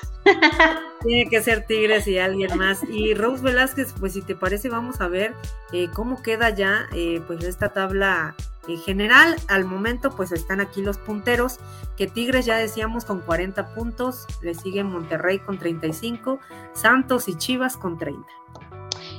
tiene 1.04 1.30
que 1.30 1.42
ser 1.42 1.66
Tigres 1.66 2.08
y 2.08 2.18
alguien 2.18 2.58
más. 2.58 2.84
Y 2.90 3.14
Rose 3.14 3.44
Velázquez, 3.44 3.94
pues 4.00 4.14
si 4.14 4.22
te 4.22 4.36
parece, 4.36 4.70
vamos 4.70 5.00
a 5.02 5.08
ver 5.08 5.34
eh, 5.72 5.88
cómo 5.94 6.22
queda 6.22 6.50
ya 6.50 6.88
pues 7.28 7.44
esta 7.44 7.70
tabla 7.70 8.36
en 8.68 8.80
general, 8.80 9.36
al 9.50 9.66
momento, 9.66 10.12
pues 10.16 10.32
están 10.32 10.62
aquí 10.62 10.82
los 10.82 10.98
punteros, 10.98 11.60
que 11.98 12.08
Tigres 12.08 12.46
ya 12.46 12.56
decíamos 12.56 13.04
con 13.04 13.20
40 13.20 13.74
puntos, 13.74 14.26
le 14.42 14.54
siguen 14.54 14.88
Monterrey 14.88 15.40
con 15.40 15.58
35, 15.58 16.40
Santos 16.74 17.28
y 17.28 17.36
Chivas 17.36 17.76
con 17.76 17.98
30. 17.98 18.26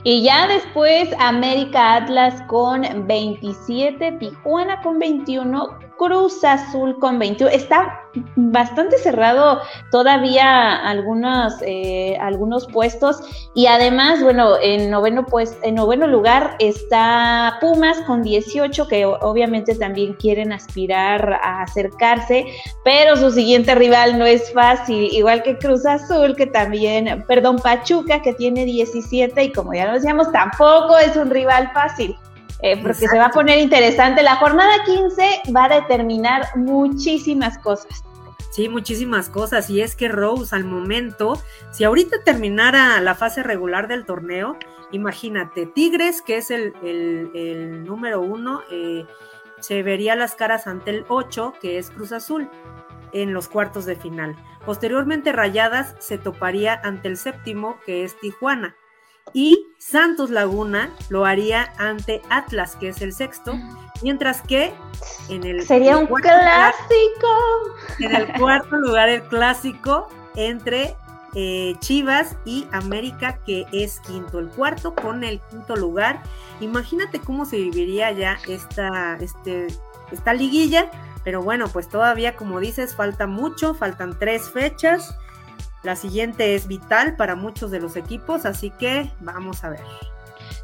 Y 0.02 0.22
ya 0.22 0.46
después 0.46 1.08
América 1.18 1.94
Atlas 1.96 2.42
con 2.46 3.06
27, 3.06 4.12
Tijuana 4.12 4.80
con 4.82 4.98
21, 4.98 5.78
Cruz 5.98 6.42
Azul 6.44 6.98
con 6.98 7.18
21. 7.18 7.50
Está 7.50 8.00
bastante 8.36 8.98
cerrado 8.98 9.60
todavía 9.90 10.76
algunos, 10.76 11.54
eh, 11.62 12.16
algunos 12.20 12.66
puestos. 12.66 13.20
Y 13.54 13.66
además, 13.66 14.22
bueno, 14.22 14.56
en 14.60 14.90
noveno, 14.90 15.24
pues, 15.26 15.56
en 15.62 15.76
noveno 15.76 16.06
lugar 16.06 16.56
está 16.58 17.58
Pumas 17.60 18.00
con 18.02 18.22
18, 18.22 18.88
que 18.88 19.06
obviamente 19.06 19.74
también 19.74 20.14
quieren 20.14 20.52
aspirar 20.52 21.40
a 21.42 21.62
acercarse, 21.62 22.46
pero 22.84 23.16
su 23.16 23.30
siguiente 23.30 23.74
rival 23.74 24.18
no 24.18 24.26
es 24.26 24.52
fácil, 24.52 25.08
igual 25.12 25.42
que 25.42 25.58
Cruz 25.58 25.86
Azul, 25.86 26.36
que 26.36 26.46
también, 26.46 27.24
perdón, 27.26 27.58
Pachuca, 27.58 28.22
que 28.22 28.32
tiene 28.32 28.64
17, 28.64 29.44
y 29.44 29.52
como 29.52 29.74
ya 29.74 29.86
lo 29.86 29.94
decíamos, 29.94 30.30
tampoco 30.32 30.98
es 30.98 31.16
un 31.16 31.30
rival 31.30 31.70
fácil. 31.72 32.16
Eh, 32.64 32.80
porque 32.80 33.06
se 33.08 33.18
va 33.18 33.26
a 33.26 33.30
poner 33.30 33.58
interesante. 33.58 34.22
La 34.22 34.36
jornada 34.36 34.72
15 34.86 35.52
va 35.54 35.66
a 35.66 35.80
determinar 35.82 36.46
muchísimas 36.56 37.58
cosas. 37.58 38.02
Sí, 38.52 38.70
muchísimas 38.70 39.28
cosas. 39.28 39.68
Y 39.68 39.82
es 39.82 39.94
que 39.94 40.08
Rose, 40.08 40.56
al 40.56 40.64
momento, 40.64 41.38
si 41.72 41.84
ahorita 41.84 42.22
terminara 42.24 42.98
la 43.02 43.14
fase 43.14 43.42
regular 43.42 43.86
del 43.86 44.06
torneo, 44.06 44.56
imagínate, 44.92 45.66
Tigres, 45.66 46.22
que 46.22 46.38
es 46.38 46.50
el, 46.50 47.84
número 47.84 48.22
uno, 48.22 48.62
eh, 48.70 49.04
se 49.60 49.82
vería 49.82 50.16
las 50.16 50.34
caras 50.34 50.66
ante 50.66 50.90
el 50.90 51.04
8, 51.08 51.52
que 51.60 51.76
es 51.76 51.90
Cruz 51.90 52.12
Azul, 52.12 52.48
en 53.12 53.34
los 53.34 53.48
cuartos 53.48 53.84
de 53.84 53.96
final. 53.96 54.36
Posteriormente, 54.64 55.32
Rayadas 55.32 55.96
se 55.98 56.16
toparía 56.16 56.80
ante 56.82 57.08
el 57.08 57.18
séptimo, 57.18 57.78
que 57.84 58.04
es 58.04 58.18
Tijuana 58.18 58.74
y 59.32 59.66
Santos 59.78 60.30
Laguna 60.30 60.90
lo 61.08 61.24
haría 61.24 61.72
ante 61.78 62.22
Atlas, 62.30 62.76
que 62.76 62.88
es 62.88 63.00
el 63.00 63.12
sexto, 63.12 63.58
mientras 64.02 64.42
que 64.42 64.72
en 65.28 65.44
el 65.44 65.66
sería 65.66 65.98
un 65.98 66.06
clásico. 66.06 67.28
en 68.00 68.14
el 68.14 68.32
cuarto 68.34 68.76
lugar 68.76 69.08
el 69.08 69.22
clásico 69.24 70.08
entre 70.36 70.96
eh, 71.34 71.74
Chivas 71.80 72.36
y 72.44 72.66
América, 72.70 73.38
que 73.44 73.66
es 73.72 74.00
quinto. 74.00 74.38
El 74.38 74.48
cuarto 74.48 74.94
con 74.94 75.24
el 75.24 75.40
quinto 75.50 75.74
lugar. 75.74 76.22
Imagínate 76.60 77.18
cómo 77.18 77.44
se 77.44 77.56
viviría 77.56 78.12
ya 78.12 78.38
esta, 78.46 79.16
este, 79.16 79.66
esta 80.12 80.32
liguilla. 80.32 80.90
Pero 81.24 81.42
bueno, 81.42 81.68
pues 81.68 81.88
todavía, 81.88 82.36
como 82.36 82.60
dices, 82.60 82.94
falta 82.94 83.26
mucho, 83.26 83.74
faltan 83.74 84.16
tres 84.18 84.50
fechas. 84.50 85.16
La 85.84 85.96
siguiente 85.96 86.54
es 86.54 86.66
vital 86.66 87.14
para 87.16 87.36
muchos 87.36 87.70
de 87.70 87.78
los 87.78 87.96
equipos, 87.96 88.46
así 88.46 88.70
que 88.70 89.10
vamos 89.20 89.62
a 89.64 89.70
ver. 89.70 89.80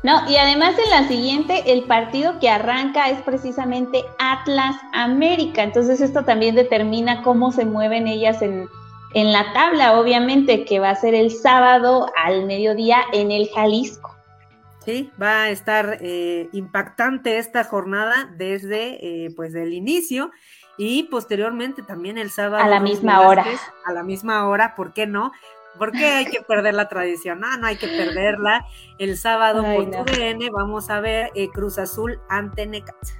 No, 0.02 0.28
y 0.30 0.36
además 0.36 0.74
en 0.82 0.90
la 0.90 1.08
siguiente, 1.08 1.72
el 1.72 1.84
partido 1.84 2.38
que 2.40 2.48
arranca 2.48 3.10
es 3.10 3.20
precisamente 3.20 4.02
Atlas 4.18 4.76
América. 4.94 5.62
Entonces 5.62 6.00
esto 6.00 6.24
también 6.24 6.54
determina 6.54 7.22
cómo 7.22 7.52
se 7.52 7.66
mueven 7.66 8.08
ellas 8.08 8.40
en, 8.40 8.66
en 9.12 9.32
la 9.32 9.52
tabla, 9.52 10.00
obviamente, 10.00 10.64
que 10.64 10.80
va 10.80 10.90
a 10.90 10.96
ser 10.96 11.14
el 11.14 11.30
sábado 11.30 12.06
al 12.24 12.46
mediodía 12.46 13.02
en 13.12 13.30
el 13.30 13.50
Jalisco. 13.50 14.16
Sí, 14.86 15.10
va 15.20 15.42
a 15.42 15.50
estar 15.50 15.98
eh, 16.00 16.48
impactante 16.52 17.36
esta 17.36 17.64
jornada 17.64 18.30
desde 18.38 19.26
eh, 19.26 19.30
pues 19.36 19.54
el 19.54 19.74
inicio 19.74 20.30
y 20.82 21.02
posteriormente 21.02 21.82
también 21.82 22.16
el 22.16 22.30
sábado. 22.30 22.64
A 22.64 22.66
la 22.66 22.80
misma 22.80 23.28
hora. 23.28 23.44
A 23.84 23.92
la 23.92 24.02
misma 24.02 24.48
hora, 24.48 24.74
¿por 24.74 24.94
qué 24.94 25.06
no? 25.06 25.30
¿Por 25.78 25.92
qué 25.92 26.06
hay 26.06 26.24
que 26.24 26.40
perder 26.40 26.72
la 26.72 26.88
tradición? 26.88 27.38
No, 27.38 27.54
no 27.58 27.66
hay 27.66 27.76
que 27.76 27.86
perderla. 27.86 28.64
El 28.96 29.18
sábado 29.18 29.62
por 29.62 29.90
vamos 30.52 30.88
a 30.88 31.00
ver 31.00 31.30
eh, 31.34 31.50
Cruz 31.50 31.76
Azul 31.78 32.18
ante 32.30 32.66
Necaxa. 32.66 33.14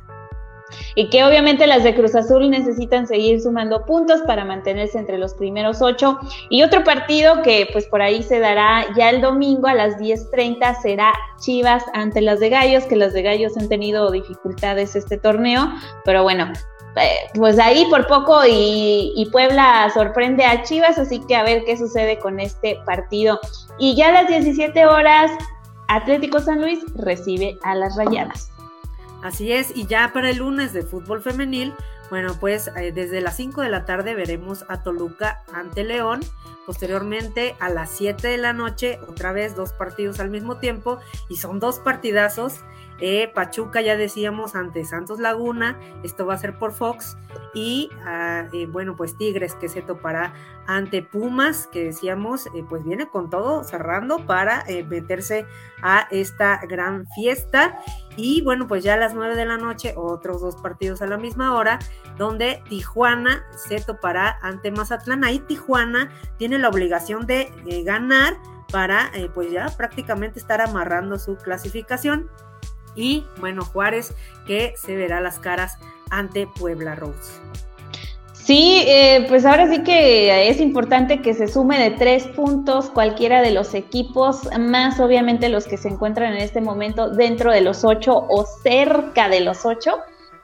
y 0.95 1.11
que 1.11 1.23
obviamente 1.23 1.67
las 1.67 1.85
de 1.85 1.95
Cruz 1.95 2.15
Azul 2.15 2.49
necesitan 2.49 3.07
seguir 3.07 3.43
sumando 3.43 3.85
puntos 3.85 4.23
para 4.23 4.47
mantenerse 4.47 4.99
entre 4.99 5.19
los 5.19 5.35
primeros 5.35 5.83
ocho. 5.83 6.19
Y 6.49 6.63
otro 6.63 6.83
partido 6.83 7.43
que 7.43 7.69
pues 7.73 7.87
por 7.87 8.01
ahí 8.01 8.23
se 8.23 8.39
dará 8.39 8.87
ya 8.97 9.11
el 9.11 9.21
domingo 9.21 9.67
a 9.67 9.75
las 9.75 9.99
10.30 9.99 10.81
será 10.81 11.13
Chivas 11.39 11.85
ante 11.93 12.23
las 12.23 12.41
de 12.41 12.49
Gallos, 12.49 12.85
que 12.85 12.97
las 12.97 13.13
de 13.13 13.21
Gallos 13.21 13.59
han 13.59 13.69
tenido 13.69 14.11
dificultades 14.11 14.97
este 14.97 15.19
torneo, 15.19 15.71
pero 16.07 16.23
bueno, 16.23 16.51
eh, 16.97 17.31
pues 17.35 17.59
ahí 17.59 17.87
por 17.89 18.07
poco 18.07 18.41
y, 18.47 19.29
Puebla 19.31 19.91
sorprende 19.95 20.45
a 20.45 20.63
Chivas, 20.63 20.99
así 20.99 21.21
que 21.27 21.37
a 21.37 21.43
ver 21.43 21.65
qué 21.65 21.77
sucede 21.77 22.19
con 22.19 22.41
este 22.41 22.79
partido. 22.85 23.39
Y 23.79 23.95
ya 23.95 24.09
a 24.09 24.13
las 24.13 24.29
17 24.29 24.87
horas, 24.87 25.31
Atlético 25.89 26.41
San 26.41 26.61
Luis 26.61 26.81
recibe 26.97 27.59
a 27.63 27.75
las 27.75 27.97
Rayadas. 27.97 28.51
Así 29.23 29.53
es, 29.53 29.77
y 29.77 29.87
ya 29.87 30.13
para 30.13 30.31
el 30.31 30.39
lunes 30.39 30.73
de 30.73 30.83
fútbol 30.83 31.23
femenil, 31.23 31.75
bueno, 32.11 32.35
pues 32.41 32.69
eh, 32.77 32.91
desde 32.93 33.21
las 33.21 33.37
5 33.37 33.61
de 33.63 33.69
la 33.69 33.85
tarde 33.85 34.15
veremos 34.15 34.65
a 34.69 34.83
Toluca 34.83 35.43
ante 35.55 35.85
León. 35.85 36.21
Posteriormente 36.67 37.57
a 37.61 37.69
las 37.69 37.91
7 37.91 38.29
de 38.29 38.37
la 38.37 38.53
noche, 38.53 38.99
otra 39.09 39.33
vez 39.33 39.55
dos 39.55 39.73
partidos 39.73 40.21
al 40.21 40.31
mismo 40.31 40.57
tiempo, 40.57 40.99
y 41.29 41.37
son 41.37 41.61
dos 41.61 41.79
partidazos. 41.79 42.61
Eh, 43.01 43.31
Pachuca, 43.35 43.81
ya 43.81 43.97
decíamos, 43.97 44.55
ante 44.55 44.85
Santos 44.85 45.21
Laguna, 45.21 45.79
esto 46.03 46.27
va 46.27 46.35
a 46.35 46.39
ser 46.39 46.59
por 46.59 46.73
Fox, 46.73 47.17
y 47.55 47.91
ah, 48.05 48.47
eh, 48.53 48.67
bueno, 48.67 48.95
pues 48.95 49.17
Tigres 49.17 49.55
que 49.55 49.69
se 49.69 49.81
topará 49.81 50.35
ante 50.67 51.03
Pumas, 51.03 51.67
que 51.67 51.85
decíamos, 51.85 52.47
eh, 52.49 52.65
pues 52.69 52.85
viene 52.85 53.09
con 53.09 53.31
todo 53.31 53.65
cerrando 53.65 54.25
para 54.27 54.65
meterse 54.89 55.47
a 55.83 56.07
esta 56.11 56.61
gran 56.69 57.07
fiesta. 57.09 57.81
Y 58.17 58.43
bueno, 58.43 58.69
pues 58.69 58.85
ya 58.85 58.95
a 58.95 58.97
las 58.97 59.15
9 59.15 59.35
de 59.35 59.47
la 59.47 59.57
noche, 59.57 59.95
otros 59.97 60.41
dos 60.43 60.57
partidos 60.57 61.01
a 61.03 61.07
la 61.07 61.17
misma 61.17 61.57
hora, 61.57 61.79
donde 62.19 62.63
Tijuana 62.69 63.45
se 63.57 63.81
topará 63.81 64.39
ante 64.43 64.71
Mazatlán. 64.71 65.25
Ahí 65.25 65.39
Tijuana 65.41 66.11
tiene 66.37 66.59
la 66.59 66.69
obligación 66.69 67.27
de 67.27 67.51
ganar 67.85 68.37
para 68.71 69.11
pues 69.35 69.51
ya 69.51 69.67
prácticamente 69.77 70.39
estar 70.39 70.61
amarrando 70.61 71.19
su 71.19 71.37
clasificación 71.37 72.31
y 72.95 73.25
bueno, 73.39 73.65
Juárez 73.65 74.15
que 74.47 74.75
se 74.77 74.97
verá 74.97 75.21
las 75.21 75.39
caras 75.39 75.79
ante 76.11 76.47
Puebla 76.47 76.95
Rose. 76.95 77.41
Sí, 78.51 78.83
eh, 78.87 79.27
pues 79.29 79.47
ahora 79.47 79.69
sí 79.69 79.83
que 79.85 80.49
es 80.49 80.61
importante 80.61 81.23
que 81.23 81.35
se 81.35 81.47
sume 81.47 81.79
de 81.79 81.91
tres 81.93 82.27
puntos 82.27 82.91
cualquiera 82.91 83.43
de 83.43 83.53
los 83.53 83.75
equipos, 83.75 84.49
más 84.59 84.99
obviamente 84.99 85.49
los 85.49 85.67
que 85.67 85.77
se 85.77 85.89
encuentran 85.89 86.33
en 86.33 86.41
este 86.41 86.61
momento 86.61 87.11
dentro 87.11 87.53
de 87.53 87.61
los 87.61 87.85
ocho 87.85 88.27
o 88.29 88.45
cerca 88.45 89.29
de 89.29 89.41
los 89.41 89.65
ocho, 89.65 89.99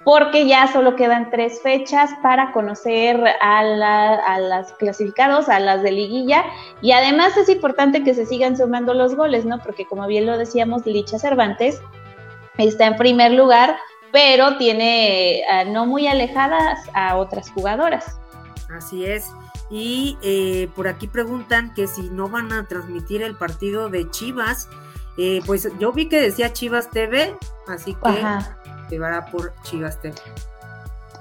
porque 0.05 0.47
ya 0.47 0.71
solo 0.73 0.95
quedan 0.95 1.31
tres 1.31 1.61
fechas 1.63 2.11
para 2.23 2.53
conocer 2.53 3.21
a, 3.41 3.59
a 3.59 4.39
las 4.39 4.73
clasificados, 4.75 5.49
a 5.49 5.59
las 5.59 5.83
de 5.83 5.91
liguilla, 5.91 6.45
y 6.81 6.93
además 6.93 7.37
es 7.37 7.49
importante 7.49 8.05
que 8.05 8.15
se 8.15 8.25
sigan 8.27 8.57
sumando 8.57 8.95
los 8.95 9.17
goles, 9.17 9.45
¿no? 9.45 9.59
Porque 9.59 9.85
como 9.85 10.07
bien 10.07 10.27
lo 10.27 10.39
decíamos, 10.39 10.87
Licha 10.87 11.19
Cervantes 11.19 11.81
está 12.59 12.87
en 12.87 12.97
primer 12.97 13.33
lugar, 13.33 13.77
pero 14.13 14.57
tiene 14.57 15.41
eh, 15.41 15.65
no 15.67 15.87
muy 15.87 16.07
alejadas 16.07 16.79
a 16.95 17.17
otras 17.17 17.51
jugadoras. 17.51 18.19
Así 18.71 19.05
es. 19.05 19.27
Y 19.71 20.17
eh, 20.23 20.69
por 20.75 20.89
aquí 20.89 21.07
preguntan 21.07 21.75
que 21.75 21.87
si 21.87 22.03
no 22.11 22.29
van 22.29 22.53
a 22.53 22.67
transmitir 22.67 23.23
el 23.23 23.37
partido 23.37 23.89
de 23.89 24.09
Chivas. 24.11 24.69
Eh, 25.19 25.41
pues 25.47 25.69
yo 25.79 25.93
vi 25.93 26.09
que 26.09 26.21
decía 26.21 26.53
Chivas 26.53 26.91
TV, 26.91 27.35
así 27.69 27.95
que 27.95 28.23
se 28.91 28.99
va 28.99 29.25
por 29.27 29.55
Chivas 29.63 29.99
TV. 30.01 30.15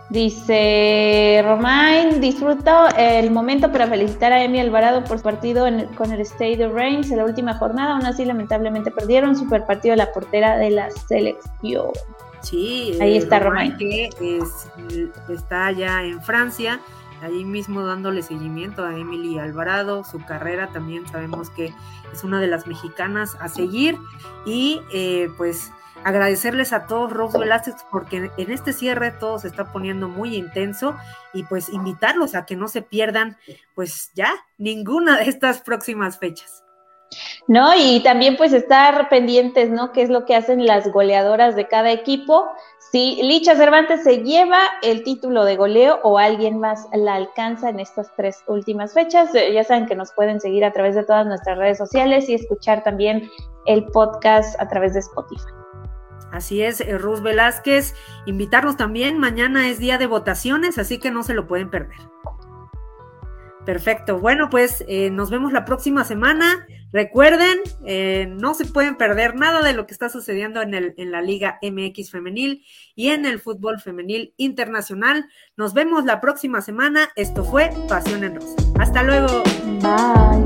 Dice 0.10 1.42
Romain, 1.44 2.22
disfruto 2.22 2.88
el 2.96 3.32
momento 3.32 3.72
para 3.72 3.88
felicitar 3.88 4.32
a 4.32 4.44
Emi 4.44 4.60
Alvarado 4.60 5.04
por 5.04 5.18
su 5.18 5.24
partido 5.24 5.66
con 5.98 6.12
el 6.12 6.22
State 6.22 6.64
of 6.64 6.74
Reims 6.74 7.10
en 7.10 7.18
la 7.18 7.26
última 7.26 7.56
jornada. 7.56 7.96
Aún 7.96 8.06
así, 8.06 8.24
lamentablemente 8.24 8.92
perdieron. 8.92 9.36
Super 9.36 9.66
partido 9.66 9.94
de 9.94 9.98
la 9.98 10.14
portera 10.14 10.58
de 10.58 10.70
la 10.70 10.92
selección. 10.92 11.88
Sí, 12.42 12.96
ahí 13.02 13.18
está 13.18 13.40
Romain. 13.40 13.76
Que 13.78 14.10
está 15.30 15.72
ya 15.72 16.04
en 16.04 16.22
Francia, 16.22 16.80
ahí 17.24 17.44
mismo 17.44 17.84
dándole 17.84 18.22
seguimiento 18.22 18.86
a 18.86 18.96
Emily 18.96 19.40
Alvarado. 19.40 20.04
Su 20.04 20.24
carrera 20.24 20.70
también 20.72 21.08
sabemos 21.08 21.50
que 21.50 21.74
es 22.14 22.24
una 22.24 22.40
de 22.40 22.48
las 22.48 22.68
mexicanas 22.68 23.36
a 23.40 23.48
seguir. 23.50 23.98
Y 24.46 24.82
eh, 24.94 25.30
pues 25.36 25.72
agradecerles 26.06 26.72
a 26.72 26.86
todos, 26.86 27.12
Rose 27.12 27.38
Velázquez, 27.38 27.76
porque 27.92 28.30
en 28.38 28.52
este 28.52 28.74
cierre 28.74 29.12
todo 29.12 29.40
se 29.40 29.48
está 29.48 29.72
poniendo 29.74 30.08
muy 30.08 30.36
intenso 30.36 30.96
y 31.34 31.44
pues 31.44 31.68
invitarlos 31.68 32.36
a 32.36 32.46
que 32.46 32.56
no 32.56 32.68
se 32.68 32.84
pierdan, 32.84 33.38
pues 33.74 34.12
ya, 34.14 34.32
ninguna 34.60 35.18
de 35.18 35.26
estas 35.26 35.62
próximas 35.62 36.20
fechas. 36.20 36.64
No, 37.48 37.74
y 37.76 38.02
también 38.04 38.38
pues 38.38 38.54
estar 38.54 39.10
pendientes, 39.10 39.72
¿no? 39.72 39.92
¿Qué 39.92 40.04
es 40.04 40.10
lo 40.10 40.26
que 40.26 40.36
hacen 40.36 40.66
las 40.66 40.92
goleadoras 40.92 41.56
de 41.56 41.68
cada 41.68 41.92
equipo? 41.92 42.46
Si 42.92 43.22
Licha 43.24 43.56
Cervantes 43.56 44.04
se 44.04 44.24
lleva 44.24 44.60
el 44.84 45.04
título 45.04 45.44
de 45.44 45.56
goleo 45.56 46.00
o 46.04 46.20
alguien 46.20 46.60
más 46.60 46.88
la 46.94 47.16
alcanza 47.16 47.70
en 47.70 47.80
estas 47.80 48.14
tres 48.16 48.44
últimas 48.48 48.94
fechas, 48.94 49.34
eh, 49.34 49.52
ya 49.54 49.64
saben 49.64 49.88
que 49.88 49.96
nos 49.96 50.14
pueden 50.14 50.40
seguir 50.40 50.64
a 50.66 50.72
través 50.72 50.94
de 50.94 51.04
todas 51.04 51.26
nuestras 51.26 51.58
redes 51.58 51.80
sociales 51.80 52.30
y 52.30 52.36
escuchar 52.36 52.84
también 52.84 53.28
el 53.66 53.86
podcast 53.86 54.60
a 54.62 54.68
través 54.68 54.94
de 54.94 55.00
Spotify. 55.00 55.65
Así 56.36 56.62
es, 56.62 56.82
eh, 56.82 56.98
Ruz 56.98 57.22
Velázquez. 57.22 57.96
Invitarlos 58.26 58.76
también. 58.76 59.18
Mañana 59.18 59.70
es 59.70 59.80
día 59.80 59.98
de 59.98 60.06
votaciones, 60.06 60.78
así 60.78 61.00
que 61.00 61.10
no 61.10 61.24
se 61.24 61.34
lo 61.34 61.48
pueden 61.48 61.70
perder. 61.70 61.98
Perfecto. 63.66 64.20
Bueno, 64.20 64.50
pues 64.50 64.84
eh, 64.88 65.10
nos 65.10 65.30
vemos 65.30 65.54
la 65.54 65.64
próxima 65.64 66.04
semana. 66.04 66.68
Recuerden, 66.92 67.58
eh, 67.86 68.28
no 68.30 68.54
se 68.54 68.66
pueden 68.66 68.96
perder 68.96 69.36
nada 69.36 69.62
de 69.64 69.74
lo 69.74 69.88
que 69.88 69.94
está 69.94 70.10
sucediendo 70.10 70.62
en, 70.62 70.74
el, 70.74 70.94
en 70.98 71.12
la 71.12 71.22
Liga 71.22 71.58
MX 71.62 72.12
Femenil 72.12 72.64
y 72.96 73.10
en 73.10 73.26
el 73.26 73.40
fútbol 73.40 73.80
femenil 73.80 74.34
internacional. 74.38 75.30
Nos 75.56 75.74
vemos 75.74 76.06
la 76.06 76.22
próxima 76.22 76.62
semana. 76.62 77.10
Esto 77.16 77.44
fue 77.44 77.72
Pasión 77.90 78.24
en 78.24 78.36
Rosa. 78.36 78.56
Hasta 78.78 79.04
luego. 79.04 79.42
Bye. 79.82 80.46